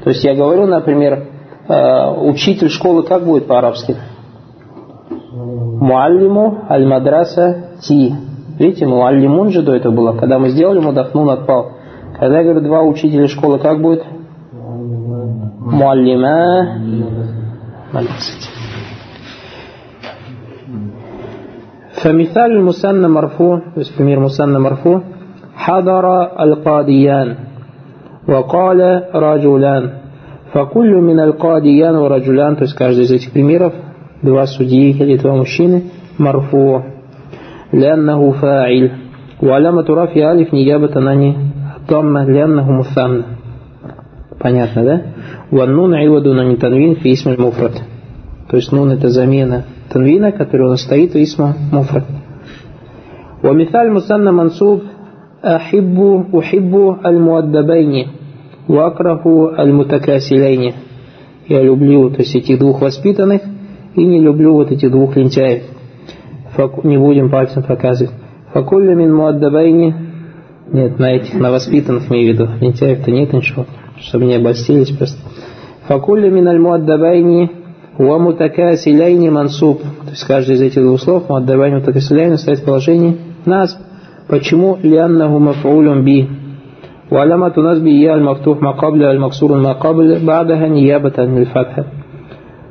То 0.05 0.11
есть 0.11 0.23
я 0.23 0.37
говорю, 0.37 0.67
например, 0.67 1.27
э, 1.69 2.11
учитель 2.21 2.69
школы 2.69 3.03
как 3.03 3.25
будет 3.25 3.49
по-арабски? 3.49 3.97
Муаллиму 5.35 6.59
аль-мадраса 6.69 7.71
ти. 7.81 8.15
Видите, 8.59 8.87
муаллимун 8.87 9.51
же 9.51 9.63
до 9.63 9.75
этого 9.75 9.95
было. 9.95 10.13
Когда 10.13 10.39
мы 10.39 10.51
сделали 10.51 10.81
мудахнун 10.81 11.31
отпал. 11.31 11.73
Когда 12.19 12.39
я 12.39 12.45
говорю 12.45 12.61
два 12.61 12.83
учителя 12.83 13.27
школы, 13.29 13.59
как 13.59 13.81
будет? 13.81 14.05
Муаллима. 15.59 16.79
فمثال 22.03 22.51
المثنى 22.53 23.09
مرفوع 23.09 23.63
اسم 23.77 24.23
مثنى 24.23 24.59
مرفوع 24.59 25.03
حضر 25.55 26.05
القاديان 26.45 27.37
وقال 28.29 28.81
رجلان 29.15 29.91
فكل 30.53 30.93
من 30.95 31.21
القاديان 31.21 31.95
ورجلان 31.97 32.57
то 32.57 32.63
есть 32.63 32.75
каждый 32.75 33.05
из 33.05 33.11
этих 33.11 33.33
примеров 33.33 33.75
два 34.25 34.47
судьи 34.47 34.91
или 34.93 35.17
два 35.17 35.37
мужчины 35.37 35.83
مرفوع 36.19 36.85
لأنه 37.73 38.31
فاعل 38.31 38.91
وعلامة 39.43 39.87
رفع 39.89 40.33
ألف 40.33 40.55
نيابة 40.55 40.91
عن 40.97 41.35
الضمة 41.77 42.25
لأنه 42.25 42.73
مثنى 42.73 43.23
понятно 44.39 44.85
да 44.85 45.01
والنون 45.53 45.95
عوض 45.95 46.29
عن 46.29 46.59
تنوين 46.59 46.95
في 46.95 47.13
اسم 47.13 47.31
المفرد 47.31 47.73
то 48.51 48.57
есть 48.57 48.73
нун 48.73 48.91
это 48.91 49.09
замена 49.09 49.65
танвина, 49.93 50.33
который 50.33 50.67
у 50.67 50.71
нас 50.71 50.83
стоит 50.83 51.13
в 51.13 51.23
исма 51.23 51.55
муфрад. 51.73 52.05
ومثال 53.45 53.93
مثنى 53.93 54.33
منصوب 54.33 54.81
أحب 55.45 56.27
أحب 56.39 56.97
المؤدبين 57.07 58.07
وأكره 58.69 59.55
المتكاسلين 59.63 60.73
я 61.49 61.63
люблю 61.63 62.11
то 62.11 62.19
есть 62.19 62.37
этих 62.37 62.59
двух 62.59 62.83
воспитанных 62.83 63.43
и 63.95 64.05
не 64.05 64.21
люблю 64.21 64.55
вот 64.55 64.71
этих 64.71 64.91
двух 64.91 65.17
лентяев 65.17 65.63
не 66.85 66.99
будем 66.99 67.31
пальцем 67.31 67.63
показывать 67.63 68.13
факулля 68.53 68.95
мин 68.95 69.15
муаддабайни 69.15 69.95
нет 70.73 70.99
на 70.99 71.13
этих 71.13 71.35
на 71.35 71.51
воспитанных 71.51 72.11
имею 72.11 72.31
в 72.31 72.35
виду 72.35 72.49
лентяев-то 72.61 73.11
нет 73.11 73.33
ничего 73.33 73.67
чтобы 74.01 74.25
не 74.27 74.35
обостились 74.35 74.91
просто 74.91 75.19
факулля 75.87 76.31
мин 76.31 76.49
аль 76.49 76.59
муаддабайни 76.59 77.51
Ва 77.99 78.19
мутакасиляйни 78.19 79.29
мансуб. 79.29 79.83
То 79.83 80.11
есть 80.11 80.25
каждый 80.25 80.55
из 80.55 80.63
этих 80.63 80.81
двух 80.81 81.03
слов 81.03 81.29
муаддабайни 81.29 81.75
мутакасиляйни 81.75 82.37
стоит 82.37 82.61
в 82.61 82.65
положении 82.65 83.19
нас. 83.45 83.79
Почему? 84.27 84.79
Лианнаху 84.83 85.39
мафаулюм 85.39 86.03
би. 86.03 86.29
وعلامة 87.11 87.53
نصب 87.59 87.87
ياء 87.87 88.15
المفتوح 88.15 88.63
ما 88.63 88.71
قبل 88.71 89.03
المكسور 89.03 89.59
ما 89.59 89.73
قبل 89.73 90.27
بعدها 90.27 90.69
نيابة 90.69 91.13
عن 91.19 91.39
الفتحة 91.39 91.85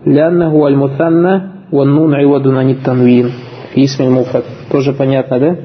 Лянна 0.05 0.51
гуаль 0.51 0.77
мутанна 0.77 1.65
ваннун 1.71 2.15
айвадун 2.15 2.59
аниттанвин. 2.59 3.33
Исмиль 3.75 4.11
муфрат. 4.11 4.45
Тоже 4.71 4.93
понятно, 4.93 5.39
да? 5.41 5.57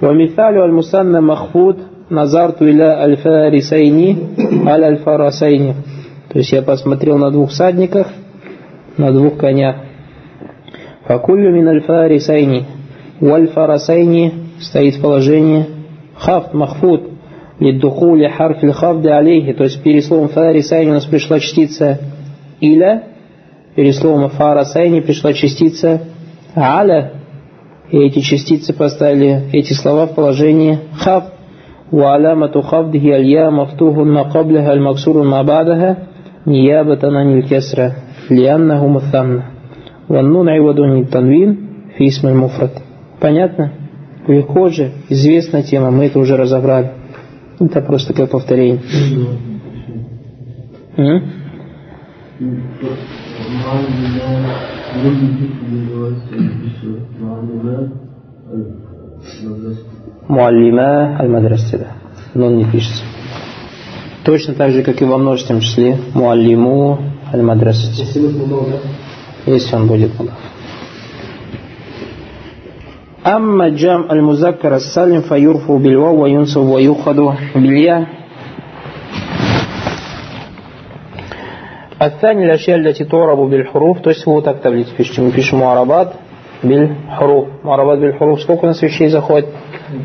Вамиталю 0.00 0.62
аль 0.62 0.72
мусанна 0.72 1.20
махфуд 1.20 1.78
назарту 2.10 2.68
иля 2.68 3.00
аль 3.00 3.16
фарисайни 3.16 4.66
аль 4.66 4.84
аль 4.84 4.98
фарасайни. 4.98 5.74
То 6.30 6.38
есть 6.38 6.52
я 6.52 6.62
посмотрел 6.62 7.18
на 7.18 7.30
двух 7.30 7.50
всадниках, 7.50 8.08
на 8.96 9.12
двух 9.12 9.38
конях. 9.38 9.76
Факуллю 11.06 11.52
мин 11.52 11.68
аль 11.68 11.82
фарисайни. 11.82 12.64
У 13.20 13.32
аль 13.32 13.48
фарасайни 13.48 14.32
стоит 14.60 14.96
в 14.96 15.02
положении 15.02 15.66
хафт 16.16 16.52
махфуд. 16.52 17.10
Лиддухули 17.60 18.28
харфиль 18.28 18.72
хавды 18.72 19.08
алейхи. 19.08 19.52
То 19.52 19.64
есть 19.64 19.82
перед 19.82 20.04
словом 20.04 20.28
фарисайни 20.28 20.90
у 20.90 20.94
нас 20.94 21.06
пришла 21.06 21.40
частица 21.40 21.98
иля 22.60 23.04
Перед 23.77 23.95
словом 23.95 24.29
фарасайни 24.29 24.99
пришла 24.99 25.33
частица 25.33 26.01
аля. 26.55 27.13
И 27.91 27.97
эти 27.97 28.19
частицы 28.19 28.73
поставили 28.73 29.49
эти 29.51 29.73
слова 29.73 30.07
в 30.07 30.15
положении 30.15 30.79
хафт. 30.95 31.33
وعلامة 31.93 32.61
خفضه 32.61 33.15
الياء 33.15 33.51
مفتوح 33.51 33.97
ما 33.97 34.21
قبلها 34.21 34.73
المكسور 34.73 35.23
ما 35.23 35.41
بعدها 35.41 35.97
نيابة 36.47 36.99
عن 37.03 37.37
الكسرة 37.37 37.95
لأنه 38.29 38.87
مثنى 38.87 39.41
والنون 40.09 40.49
عوض 40.49 40.81
عن 40.81 40.97
التنوين 40.97 41.57
في 41.97 42.07
اسم 42.07 42.27
المفرد 42.27 42.71
понятно 43.21 43.71
легко 44.27 44.69
же 44.69 44.91
известная 45.09 45.63
тема 45.63 45.91
мы 45.91 46.05
это 46.05 46.19
уже 46.19 46.35
разобрали 46.35 46.91
это 47.59 47.79
просто 47.81 48.09
такое 48.09 48.27
повторение 48.27 48.79
Муаллима 60.27 61.17
аль-мадрасида. 61.19 61.87
Но 62.33 62.47
он 62.47 62.57
не 62.57 62.65
пишется. 62.65 63.03
Точно 64.23 64.53
так 64.53 64.71
же, 64.71 64.83
как 64.83 65.01
и 65.01 65.05
во 65.05 65.17
множественном 65.17 65.61
числе. 65.61 65.97
Муаллиму 66.13 66.99
аль-мадрасати. 67.33 68.05
Если 69.45 69.75
он 69.75 69.87
будет 69.87 70.17
мудаф. 70.17 70.37
أما 73.25 73.69
جمع 73.69 74.11
المذكر 74.11 74.75
السالم 74.75 75.21
فيرفع 75.21 75.77
بالواو 75.77 76.23
وينصب 76.23 76.61
ويؤخذ 76.61 77.19
بالياء 77.55 78.07
الثاني 82.01 82.45
الأشياء 82.45 82.77
التي 82.77 83.05
تعرب 83.05 83.39
بالحروف 83.49 84.01
то 84.01 84.09
есть 84.09 84.25
вот 84.25 84.45
так 84.45 84.61
таблицу 84.61 84.95
пишите 84.95 85.21
мы 85.21 85.31
пишем 85.31 85.59
муарабат 85.59 86.13
بالحروف 86.63 87.47
муарабат 87.63 87.99
بالحروف 87.99 88.41
сколько 88.41 88.65
у 88.65 88.67
нас 88.67 88.81
вещей 88.81 89.09
заходит 89.09 89.47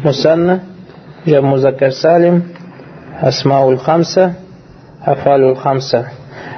мусанна 0.04 0.60
جمع 1.26 1.50
مذكر 1.50 1.90
سالم 1.90 2.42
أسماء 3.20 3.70
الخمسة 3.70 4.32
أفعال 5.04 5.42
الخمسة 5.44 6.04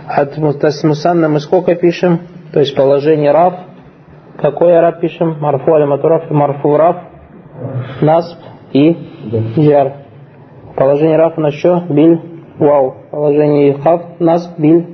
От 0.09 0.37
мусанна 0.39 1.29
мы 1.29 1.39
сколько 1.39 1.77
пишем? 1.77 2.21
То 2.53 2.61
есть 2.61 2.75
положение 2.75 3.31
рав. 3.31 3.55
Какой 4.39 4.73
рав 4.81 4.99
пишем? 5.01 5.37
Марфу 5.39 5.73
али 5.73 5.85
матураф, 5.85 6.29
марфу 6.31 6.77
рав, 6.77 6.97
насб 8.01 8.39
и 8.73 8.97
джар. 9.57 9.93
Положение 10.75 11.17
рав 11.17 11.39
у 11.39 11.41
нас 11.41 11.55
что? 11.55 11.85
Биль, 11.89 12.34
вау. 12.60 12.96
Положение 13.12 13.74
хав, 13.76 14.20
насб, 14.20 14.60
биль, 14.60 14.86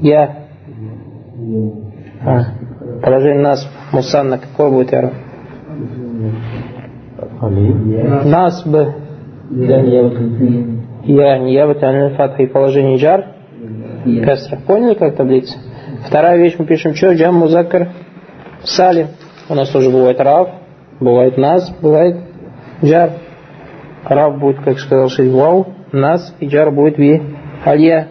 я. 0.00 0.36
А. 2.24 2.44
Положение 3.02 3.42
насб, 3.42 3.68
мусанна, 3.92 4.38
какой 4.38 4.70
будет 4.70 4.92
рав? 4.92 5.12
Насб. 8.24 8.68
Я, 11.04 11.38
не 11.38 11.52
я, 11.54 11.66
вот 11.66 11.78
фатха 12.16 12.42
и 12.42 12.46
положение 12.46 12.96
джар. 12.98 13.26
Касра. 14.24 14.58
Поняли, 14.66 14.94
как 14.94 15.16
таблица? 15.16 15.56
Вторая 16.06 16.38
вещь 16.38 16.56
мы 16.58 16.66
пишем 16.66 16.94
что? 16.94 17.12
Джам 17.14 17.34
музакар 17.34 17.90
салим. 18.64 19.08
У 19.48 19.54
нас 19.54 19.70
тоже 19.70 19.90
бывает 19.90 20.20
рав, 20.20 20.48
бывает 21.00 21.36
нас, 21.36 21.70
бывает 21.80 22.16
джар. 22.82 23.10
Рав 24.05 24.39
будет, 24.39 24.63
как 24.63 24.79
сказал 24.79 25.09
Шейх 25.09 25.33
Вау, 25.33 25.67
нас 25.91 26.35
и 26.39 26.47
джар 26.47 26.71
будет 26.71 26.97
ви 26.97 27.21
алья. 27.65 28.07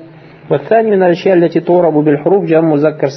والثاني 0.51 0.91
من 0.91 1.03
الأشياء 1.03 1.37
التي 1.37 1.61
تورب 1.61 1.95
بالحروف 1.95 2.45
جمع 2.45 2.61
مذكر 2.61 3.09